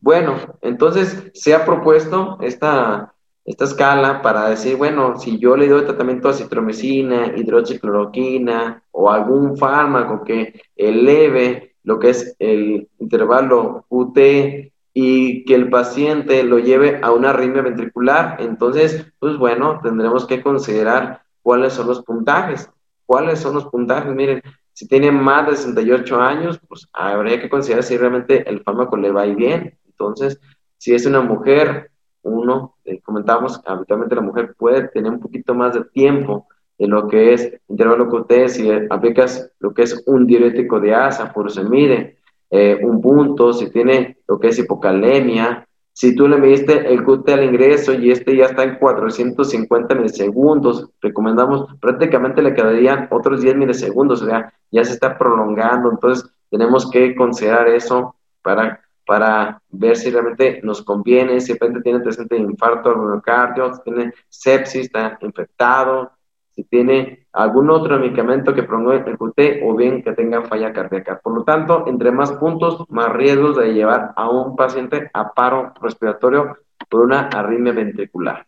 Bueno, 0.00 0.36
entonces 0.60 1.30
se 1.34 1.54
ha 1.54 1.64
propuesto 1.64 2.38
esta, 2.40 3.14
esta 3.44 3.64
escala 3.64 4.22
para 4.22 4.48
decir, 4.48 4.76
bueno, 4.76 5.18
si 5.18 5.38
yo 5.38 5.56
le 5.56 5.68
doy 5.68 5.84
tratamiento 5.84 6.28
a 6.28 6.32
citromicina, 6.32 7.32
hidroxicloroquina 7.36 8.82
o 8.90 9.10
algún 9.10 9.56
fármaco 9.56 10.24
que 10.24 10.60
eleve 10.76 11.76
lo 11.84 11.98
que 11.98 12.10
es 12.10 12.36
el 12.38 12.88
intervalo 12.98 13.84
QT 13.88 14.72
y 14.94 15.44
que 15.44 15.54
el 15.54 15.70
paciente 15.70 16.42
lo 16.42 16.58
lleve 16.58 17.00
a 17.02 17.12
una 17.12 17.30
arritmia 17.30 17.62
ventricular, 17.62 18.36
entonces, 18.40 19.06
pues 19.18 19.38
bueno, 19.38 19.80
tendremos 19.82 20.26
que 20.26 20.42
considerar 20.42 21.22
cuáles 21.42 21.72
son 21.72 21.88
los 21.88 22.02
puntajes. 22.02 22.70
¿Cuáles 23.06 23.40
son 23.40 23.54
los 23.54 23.66
puntajes? 23.66 24.14
Miren, 24.14 24.42
si 24.72 24.86
tiene 24.86 25.10
más 25.10 25.46
de 25.46 25.56
68 25.56 26.20
años, 26.20 26.60
pues 26.68 26.88
habría 26.92 27.40
que 27.40 27.48
considerar 27.48 27.84
si 27.84 27.96
realmente 27.96 28.48
el 28.48 28.62
fármaco 28.62 28.96
le 28.96 29.10
va 29.10 29.24
bien. 29.24 29.76
Entonces, 29.86 30.40
si 30.78 30.94
es 30.94 31.04
una 31.04 31.20
mujer, 31.20 31.90
uno, 32.22 32.76
eh, 32.84 33.00
comentábamos, 33.02 33.60
habitualmente 33.66 34.14
la 34.14 34.22
mujer 34.22 34.54
puede 34.56 34.88
tener 34.88 35.12
un 35.12 35.20
poquito 35.20 35.54
más 35.54 35.74
de 35.74 35.84
tiempo 35.84 36.46
de 36.78 36.86
lo 36.86 37.06
que 37.06 37.34
es 37.34 37.52
intervalo 37.68 38.08
QT, 38.08 38.48
si 38.48 38.70
aplicas 38.90 39.52
lo 39.60 39.74
que 39.74 39.82
es 39.82 40.02
un 40.06 40.26
diurético 40.26 40.80
de 40.80 40.94
asa, 40.94 41.32
por 41.32 41.50
se 41.52 41.64
mide, 41.64 42.18
eh, 42.54 42.78
un 42.82 43.00
punto, 43.00 43.54
si 43.54 43.70
tiene 43.70 44.18
lo 44.28 44.38
que 44.38 44.48
es 44.48 44.58
hipocalemia, 44.58 45.66
si 45.94 46.14
tú 46.14 46.28
le 46.28 46.36
mediste 46.36 46.92
el 46.92 47.02
QT 47.02 47.26
al 47.30 47.44
ingreso 47.44 47.94
y 47.94 48.10
este 48.10 48.36
ya 48.36 48.44
está 48.44 48.62
en 48.64 48.76
450 48.76 49.94
milisegundos, 49.94 50.90
recomendamos, 51.00 51.74
prácticamente 51.80 52.42
le 52.42 52.52
quedarían 52.52 53.08
otros 53.10 53.40
10 53.40 53.56
milisegundos, 53.56 54.20
o 54.20 54.26
sea, 54.26 54.52
ya 54.70 54.84
se 54.84 54.92
está 54.92 55.16
prolongando, 55.16 55.90
entonces 55.90 56.30
tenemos 56.50 56.90
que 56.90 57.14
considerar 57.14 57.68
eso 57.68 58.16
para, 58.42 58.82
para 59.06 59.62
ver 59.70 59.96
si 59.96 60.10
realmente 60.10 60.60
nos 60.62 60.82
conviene, 60.82 61.40
si 61.40 61.54
de 61.54 61.58
repente 61.58 61.80
tiene 61.80 62.00
presente 62.00 62.36
infarto 62.36 62.90
al 62.90 62.98
miocardio, 62.98 63.74
si 63.74 63.82
tiene 63.82 64.12
sepsis, 64.28 64.82
está 64.82 65.16
infectado, 65.22 66.10
si 66.54 66.64
tiene 66.64 67.26
algún 67.32 67.70
otro 67.70 67.98
medicamento 67.98 68.54
que 68.54 68.62
promueve 68.62 69.10
el 69.10 69.16
QT 69.16 69.62
o 69.64 69.74
bien 69.74 70.02
que 70.02 70.12
tenga 70.12 70.42
falla 70.42 70.72
cardíaca. 70.72 71.20
Por 71.22 71.34
lo 71.34 71.44
tanto, 71.44 71.84
entre 71.86 72.10
más 72.10 72.32
puntos, 72.32 72.84
más 72.90 73.12
riesgos 73.12 73.56
de 73.56 73.72
llevar 73.72 74.12
a 74.16 74.28
un 74.28 74.54
paciente 74.54 75.10
a 75.12 75.32
paro 75.32 75.72
respiratorio 75.80 76.58
por 76.88 77.00
una 77.00 77.28
arritmia 77.28 77.72
ventricular. 77.72 78.46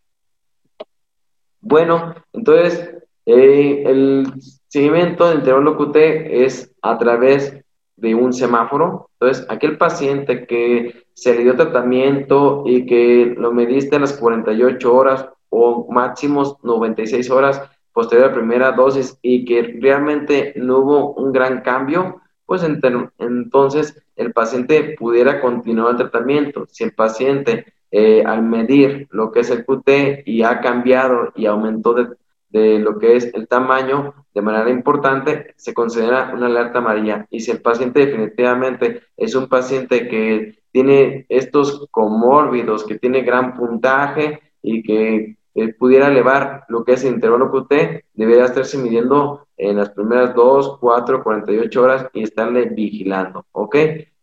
Bueno, 1.60 2.14
entonces, 2.32 2.94
eh, 3.24 3.84
el 3.86 4.26
seguimiento 4.68 5.28
del 5.28 5.38
intervalo 5.38 5.78
QT 5.78 5.96
es 5.96 6.74
a 6.82 6.98
través 6.98 7.64
de 7.96 8.14
un 8.14 8.34
semáforo. 8.34 9.08
Entonces, 9.18 9.46
aquel 9.48 9.78
paciente 9.78 10.46
que 10.46 11.06
se 11.14 11.34
le 11.34 11.44
dio 11.44 11.56
tratamiento 11.56 12.64
y 12.66 12.84
que 12.84 13.34
lo 13.38 13.52
mediste 13.52 13.96
a 13.96 14.00
las 14.00 14.12
48 14.14 14.94
horas 14.94 15.28
o 15.48 15.90
máximos 15.90 16.58
96 16.62 17.30
horas, 17.30 17.62
posterior 17.94 18.26
a 18.26 18.28
la 18.28 18.34
primera 18.34 18.72
dosis 18.72 19.18
y 19.22 19.46
que 19.46 19.78
realmente 19.80 20.52
no 20.56 20.80
hubo 20.80 21.14
un 21.14 21.32
gran 21.32 21.62
cambio, 21.62 22.20
pues 22.44 22.62
entonces 22.62 24.02
el 24.16 24.32
paciente 24.32 24.94
pudiera 24.98 25.40
continuar 25.40 25.92
el 25.92 25.96
tratamiento. 25.96 26.66
Si 26.68 26.84
el 26.84 26.92
paciente 26.92 27.72
eh, 27.90 28.24
al 28.26 28.42
medir 28.42 29.06
lo 29.12 29.30
que 29.30 29.40
es 29.40 29.50
el 29.50 29.64
QT 29.64 30.26
y 30.26 30.42
ha 30.42 30.60
cambiado 30.60 31.32
y 31.36 31.46
aumentó 31.46 31.94
de, 31.94 32.08
de, 32.50 32.80
lo 32.80 32.98
que 32.98 33.14
es 33.14 33.32
el 33.32 33.46
tamaño 33.46 34.14
de 34.34 34.42
manera 34.42 34.68
importante, 34.68 35.54
se 35.56 35.72
considera 35.72 36.32
una 36.34 36.46
alerta 36.46 36.78
amarilla. 36.78 37.26
Y 37.30 37.38
si 37.38 37.52
el 37.52 37.62
paciente 37.62 38.04
definitivamente 38.04 39.02
es 39.16 39.36
un 39.36 39.48
paciente 39.48 40.08
que 40.08 40.58
tiene 40.72 41.24
estos 41.28 41.86
comórbidos, 41.92 42.84
que 42.84 42.98
tiene 42.98 43.22
gran 43.22 43.56
puntaje 43.56 44.40
y 44.60 44.82
que 44.82 45.36
eh, 45.54 45.72
pudiera 45.72 46.08
elevar 46.08 46.64
lo 46.68 46.84
que 46.84 46.94
es 46.94 47.04
el 47.04 47.14
intervalo 47.14 47.50
QT, 47.50 48.04
debería 48.14 48.44
estarse 48.44 48.76
midiendo 48.78 49.46
en 49.56 49.76
las 49.76 49.90
primeras 49.90 50.34
2, 50.34 50.78
4, 50.80 51.22
48 51.22 51.82
horas 51.82 52.06
y 52.12 52.24
estarle 52.24 52.66
vigilando, 52.66 53.46
¿ok? 53.52 53.76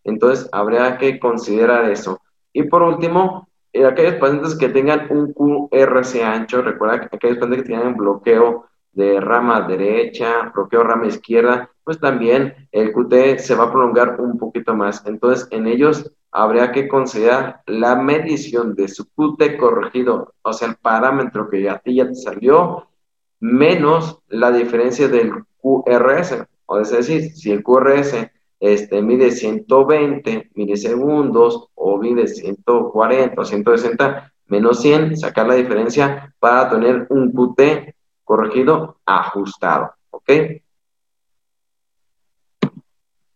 Entonces, 0.04 0.48
habría 0.52 0.98
que 0.98 1.18
considerar 1.18 1.90
eso. 1.90 2.20
Y 2.52 2.64
por 2.64 2.82
último, 2.82 3.48
eh, 3.72 3.86
aquellos 3.86 4.14
pacientes 4.16 4.54
que 4.56 4.68
tengan 4.68 5.06
un 5.10 5.32
QRC 5.32 6.22
ancho, 6.22 6.60
recuerda 6.60 7.00
que 7.00 7.16
aquellos 7.16 7.38
pacientes 7.38 7.62
que 7.62 7.74
tengan 7.74 7.96
bloqueo 7.96 8.66
de 8.92 9.20
rama 9.20 9.62
derecha, 9.62 10.52
bloqueo 10.54 10.82
rama 10.82 11.06
izquierda, 11.06 11.70
pues 11.82 11.98
también 11.98 12.68
el 12.72 12.92
QT 12.92 13.38
se 13.38 13.54
va 13.54 13.64
a 13.64 13.72
prolongar 13.72 14.20
un 14.20 14.38
poquito 14.38 14.74
más. 14.74 15.04
Entonces, 15.06 15.48
en 15.50 15.66
ellos 15.66 16.12
habría 16.32 16.72
que 16.72 16.88
considerar 16.88 17.62
la 17.66 17.94
medición 17.94 18.74
de 18.74 18.88
su 18.88 19.06
QT 19.10 19.58
corregido, 19.58 20.34
o 20.42 20.52
sea, 20.52 20.68
el 20.68 20.76
parámetro 20.76 21.48
que 21.50 21.68
a 21.68 21.78
ti 21.78 21.96
ya 21.96 22.08
te 22.08 22.14
salió, 22.14 22.88
menos 23.38 24.18
la 24.28 24.50
diferencia 24.50 25.08
del 25.08 25.32
QRS. 25.60 26.46
O 26.66 26.78
es 26.78 26.90
decir, 26.90 27.30
si 27.32 27.52
el 27.52 27.62
QRS 27.62 28.30
este, 28.60 29.02
mide 29.02 29.30
120 29.30 30.50
milisegundos 30.54 31.68
o 31.74 31.98
mide 31.98 32.26
140 32.26 33.40
o 33.40 33.44
160 33.44 34.32
menos 34.46 34.80
100, 34.80 35.16
sacar 35.16 35.46
la 35.46 35.54
diferencia 35.54 36.34
para 36.38 36.70
tener 36.70 37.06
un 37.10 37.32
QT 37.32 37.94
corregido 38.24 38.98
ajustado. 39.04 39.92
¿Ok? 40.10 40.30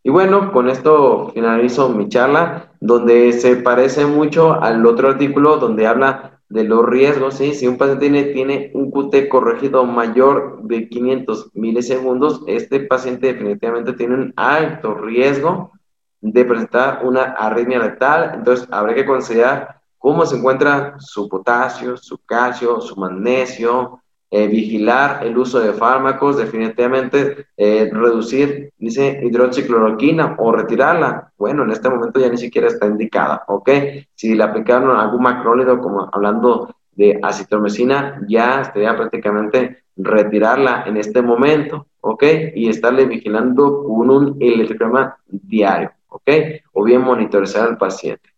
Y 0.06 0.10
bueno, 0.10 0.52
con 0.52 0.68
esto 0.68 1.30
finalizo 1.34 1.88
mi 1.88 2.08
charla, 2.08 2.70
donde 2.80 3.32
se 3.32 3.56
parece 3.56 4.06
mucho 4.06 4.52
al 4.52 4.84
otro 4.86 5.08
artículo 5.08 5.56
donde 5.56 5.86
habla 5.86 6.40
de 6.48 6.64
los 6.64 6.86
riesgos, 6.86 7.34
¿sí? 7.34 7.54
Si 7.54 7.66
un 7.66 7.76
paciente 7.76 8.08
tiene, 8.08 8.24
tiene 8.32 8.70
un 8.74 8.90
QT 8.90 9.28
corregido 9.28 9.84
mayor 9.84 10.62
de 10.62 10.88
500 10.88 11.50
milisegundos, 11.54 12.42
este 12.46 12.80
paciente 12.80 13.32
definitivamente 13.32 13.94
tiene 13.94 14.14
un 14.14 14.32
alto 14.36 14.94
riesgo 14.94 15.72
de 16.20 16.44
presentar 16.44 17.00
una 17.04 17.22
arritmia 17.22 17.80
letal, 17.80 18.32
entonces 18.34 18.68
habrá 18.70 18.94
que 18.94 19.04
considerar 19.04 19.80
cómo 19.98 20.24
se 20.24 20.36
encuentra 20.36 20.94
su 20.98 21.28
potasio, 21.28 21.96
su 21.96 22.18
calcio, 22.24 22.80
su 22.80 22.96
magnesio, 22.96 24.00
eh, 24.36 24.48
vigilar 24.48 25.24
el 25.24 25.38
uso 25.38 25.60
de 25.60 25.72
fármacos, 25.72 26.36
definitivamente 26.36 27.46
eh, 27.56 27.88
reducir, 27.90 28.70
dice, 28.76 29.18
hidroxicloroquina 29.22 30.36
o 30.38 30.52
retirarla. 30.52 31.32
Bueno, 31.38 31.64
en 31.64 31.70
este 31.70 31.88
momento 31.88 32.20
ya 32.20 32.28
ni 32.28 32.36
siquiera 32.36 32.66
está 32.68 32.84
indicada, 32.86 33.44
¿ok? 33.48 33.70
Si 34.14 34.34
le 34.34 34.44
aplicaron 34.44 34.94
algún 34.94 35.22
macrólido, 35.22 35.80
como 35.80 36.10
hablando 36.12 36.74
de 36.92 37.18
acitromicina, 37.22 38.20
ya 38.28 38.60
estaría 38.60 38.94
prácticamente 38.94 39.84
retirarla 39.96 40.84
en 40.86 40.98
este 40.98 41.22
momento, 41.22 41.86
¿ok? 42.02 42.24
Y 42.54 42.68
estarle 42.68 43.06
vigilando 43.06 43.84
con 43.84 44.10
un 44.10 44.36
electrocardiograma 44.38 45.16
diario, 45.28 45.92
¿ok? 46.08 46.30
O 46.74 46.84
bien 46.84 47.00
monitorizar 47.00 47.66
al 47.66 47.78
paciente 47.78 48.35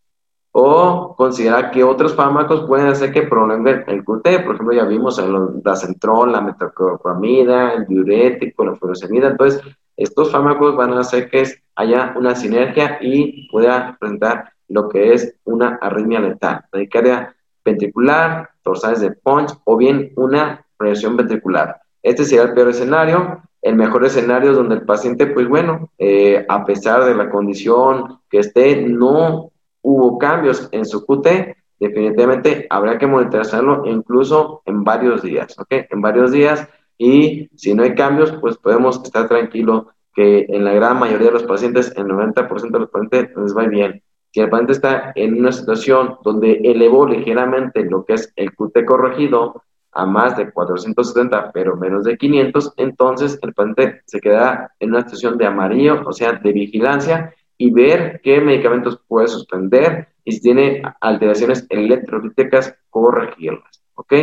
o 0.60 1.14
considerar 1.16 1.70
que 1.70 1.84
otros 1.84 2.16
fármacos 2.16 2.66
pueden 2.66 2.88
hacer 2.88 3.12
que 3.12 3.22
prolonguen 3.22 3.84
el 3.86 4.04
QT. 4.04 4.44
Por 4.44 4.54
ejemplo, 4.56 4.72
ya 4.72 4.86
vimos 4.86 5.16
el 5.20 5.62
dacentrol, 5.62 6.32
la 6.32 6.40
metoclopramida, 6.40 7.74
el 7.74 7.86
diurético, 7.86 8.64
la 8.64 8.74
furosemida. 8.74 9.28
Entonces, 9.28 9.62
estos 9.96 10.32
fármacos 10.32 10.74
van 10.74 10.94
a 10.94 11.00
hacer 11.00 11.30
que 11.30 11.44
haya 11.76 12.12
una 12.16 12.34
sinergia 12.34 12.98
y 13.00 13.48
pueda 13.50 13.96
presentar 14.00 14.52
lo 14.66 14.88
que 14.88 15.12
es 15.12 15.32
una 15.44 15.78
arritmia 15.80 16.18
letal, 16.18 16.64
taquicardia 16.72 17.36
ventricular, 17.64 18.50
dorsales 18.64 19.00
de 19.00 19.12
Punch 19.12 19.52
o 19.62 19.76
bien 19.76 20.12
una 20.16 20.66
presión 20.76 21.16
ventricular. 21.16 21.80
Este 22.02 22.24
sería 22.24 22.46
el 22.46 22.54
peor 22.54 22.70
escenario. 22.70 23.42
El 23.62 23.76
mejor 23.76 24.04
escenario 24.04 24.50
es 24.50 24.56
donde 24.56 24.74
el 24.74 24.82
paciente, 24.82 25.28
pues 25.28 25.46
bueno, 25.48 25.90
eh, 25.98 26.44
a 26.48 26.64
pesar 26.64 27.04
de 27.04 27.14
la 27.14 27.30
condición 27.30 28.18
que 28.28 28.40
esté, 28.40 28.82
no 28.82 29.52
hubo 29.82 30.18
cambios 30.18 30.68
en 30.72 30.84
su 30.84 31.04
QT, 31.04 31.56
definitivamente 31.78 32.66
habrá 32.70 32.98
que 32.98 33.06
monitorizarlo 33.06 33.84
incluso 33.86 34.62
en 34.66 34.84
varios 34.84 35.22
días, 35.22 35.58
¿ok? 35.58 35.86
En 35.90 36.00
varios 36.00 36.32
días 36.32 36.68
y 36.98 37.48
si 37.54 37.74
no 37.74 37.84
hay 37.84 37.94
cambios, 37.94 38.32
pues 38.40 38.58
podemos 38.58 39.00
estar 39.02 39.28
tranquilos 39.28 39.84
que 40.14 40.46
en 40.48 40.64
la 40.64 40.72
gran 40.72 40.98
mayoría 40.98 41.28
de 41.28 41.34
los 41.34 41.44
pacientes, 41.44 41.92
el 41.96 42.06
90% 42.06 42.70
de 42.70 42.78
los 42.80 42.90
pacientes 42.90 43.36
les 43.36 43.56
va 43.56 43.66
bien. 43.66 44.02
Si 44.32 44.40
el 44.40 44.50
paciente 44.50 44.72
está 44.72 45.12
en 45.14 45.38
una 45.38 45.52
situación 45.52 46.16
donde 46.24 46.60
elevó 46.64 47.06
ligeramente 47.06 47.84
lo 47.84 48.04
que 48.04 48.14
es 48.14 48.32
el 48.34 48.52
QT 48.54 48.84
corregido 48.84 49.62
a 49.92 50.04
más 50.06 50.36
de 50.36 50.50
470, 50.50 51.52
pero 51.52 51.76
menos 51.76 52.04
de 52.04 52.18
500, 52.18 52.74
entonces 52.76 53.38
el 53.42 53.54
paciente 53.54 54.02
se 54.06 54.20
quedará 54.20 54.72
en 54.80 54.90
una 54.90 55.02
situación 55.02 55.38
de 55.38 55.46
amarillo, 55.46 56.02
o 56.04 56.12
sea, 56.12 56.32
de 56.32 56.52
vigilancia, 56.52 57.32
y 57.58 57.70
ver 57.72 58.20
qué 58.22 58.40
medicamentos 58.40 59.00
puede 59.06 59.28
suspender 59.28 60.08
y 60.24 60.32
si 60.32 60.40
tiene 60.40 60.82
alteraciones 61.00 61.66
electrolíticas, 61.68 62.74
corregirlas. 62.88 63.82
¿Ok? 63.94 64.14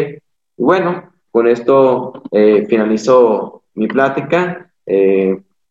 Bueno, 0.57 1.11
con 1.31 1.47
esto 1.47 2.23
eh, 2.31 2.65
finalizo 2.69 3.63
mi 3.73 3.88
plática. 3.88 4.71
Eh, 4.86 5.38